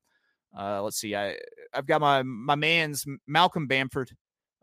Uh, 0.56 0.82
let's 0.82 0.98
see, 0.98 1.14
I 1.14 1.36
I've 1.72 1.86
got 1.86 2.00
my 2.00 2.22
my 2.22 2.54
man's 2.54 3.06
Malcolm 3.26 3.66
Bamford 3.66 4.10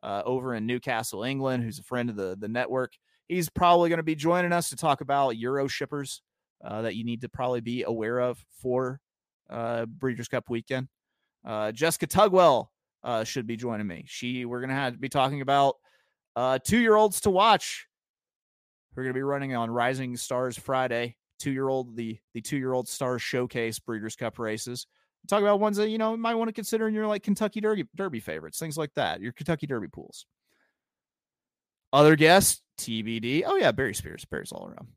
uh, 0.04 0.22
over 0.26 0.54
in 0.54 0.66
Newcastle, 0.66 1.24
England, 1.24 1.64
who's 1.64 1.80
a 1.80 1.84
friend 1.84 2.10
of 2.10 2.16
the 2.16 2.38
the 2.40 2.48
network. 2.48 2.94
He's 3.28 3.50
probably 3.50 3.90
going 3.90 3.98
to 3.98 4.04
be 4.04 4.16
joining 4.16 4.54
us 4.54 4.70
to 4.70 4.78
talk 4.78 5.02
about 5.02 5.38
Euro 5.38 5.68
shippers 5.68 6.22
uh, 6.64 6.82
that 6.84 6.96
you 6.96 7.04
need 7.04 7.22
to 7.22 7.30
probably 7.30 7.62
be 7.62 7.84
aware 7.84 8.20
of 8.20 8.44
for 8.62 9.00
uh, 9.50 9.86
Breeders' 9.86 10.28
Cup 10.28 10.50
weekend. 10.50 10.88
Uh, 11.46 11.72
Jessica 11.72 12.08
Tugwell 12.08 12.68
uh, 13.04 13.24
should 13.24 13.48
be 13.48 13.56
joining 13.56 13.88
me. 13.88 14.04
She 14.08 14.46
we're 14.46 14.60
to 14.66 14.76
have 14.76 15.00
be 15.00 15.10
talking 15.10 15.42
about 15.42 15.76
uh, 16.36 16.60
two 16.64 16.78
year 16.78 16.96
olds 16.96 17.22
to 17.22 17.30
watch. 17.30 17.88
We're 18.96 19.04
to 19.06 19.14
be 19.14 19.22
running 19.22 19.56
on 19.56 19.70
Rising 19.70 20.18
Stars 20.18 20.58
Friday. 20.58 21.16
Two 21.40 21.52
year 21.52 21.70
old 21.70 21.96
the 21.96 22.18
the 22.34 22.42
two 22.42 22.58
year 22.58 22.74
old 22.74 22.88
Stars 22.88 23.22
Showcase 23.22 23.80
Breeders' 23.80 24.16
Cup 24.16 24.40
races. 24.40 24.88
Talk 25.28 25.42
about 25.42 25.60
ones 25.60 25.78
that 25.78 25.90
you 25.90 25.98
know 25.98 26.18
might 26.18 26.36
want 26.36 26.48
to 26.48 26.54
consider 26.54 26.88
in 26.88 26.94
your 26.94 27.06
like 27.08 27.24
Kentucky 27.24 27.62
Derby 27.62 27.86
Derby 27.96 28.20
favorites, 28.20 28.60
things 28.60 28.78
like 28.78 28.94
that. 28.96 29.22
Your 29.22 29.34
Kentucky 29.34 29.68
Derby 29.68 29.88
pools. 29.88 30.26
Other 31.94 32.16
guests, 32.16 32.62
TBD. 32.80 33.44
Oh 33.46 33.56
yeah, 33.56 33.72
Barry 33.72 33.94
Spears. 33.94 34.26
Barry's 34.26 34.52
all 34.52 34.68
around. 34.68 34.88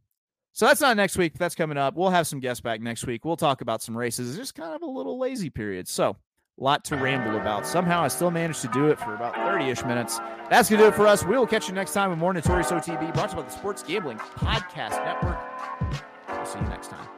So 0.52 0.66
that's 0.66 0.80
not 0.80 0.96
next 0.96 1.16
week. 1.16 1.38
That's 1.38 1.54
coming 1.54 1.78
up. 1.78 1.94
We'll 1.94 2.10
have 2.10 2.26
some 2.26 2.40
guests 2.40 2.60
back 2.60 2.80
next 2.80 3.06
week. 3.06 3.24
We'll 3.24 3.36
talk 3.36 3.60
about 3.60 3.82
some 3.82 3.96
races. 3.96 4.30
It's 4.30 4.38
just 4.38 4.54
kind 4.54 4.74
of 4.74 4.82
a 4.82 4.86
little 4.86 5.18
lazy 5.18 5.50
period. 5.50 5.88
So, 5.88 6.16
a 6.58 6.62
lot 6.62 6.84
to 6.86 6.96
ramble 6.96 7.36
about. 7.40 7.66
Somehow 7.66 8.02
I 8.02 8.08
still 8.08 8.30
managed 8.30 8.60
to 8.62 8.68
do 8.68 8.88
it 8.88 8.98
for 8.98 9.14
about 9.14 9.34
30 9.34 9.70
ish 9.70 9.84
minutes. 9.84 10.18
That's 10.50 10.68
going 10.68 10.80
to 10.80 10.86
do 10.86 10.88
it 10.88 10.94
for 10.94 11.06
us. 11.06 11.24
We 11.24 11.38
will 11.38 11.46
catch 11.46 11.68
you 11.68 11.74
next 11.74 11.94
time 11.94 12.10
with 12.10 12.18
more 12.18 12.34
Notorious 12.34 12.70
OTB 12.70 13.14
brought 13.14 13.30
to 13.30 13.36
you 13.36 13.42
by 13.42 13.48
the 13.48 13.54
Sports 13.54 13.82
Gambling 13.82 14.18
Podcast 14.18 15.02
Network. 15.04 15.38
We'll 16.28 16.44
see 16.44 16.58
you 16.58 16.66
next 16.66 16.88
time. 16.88 17.09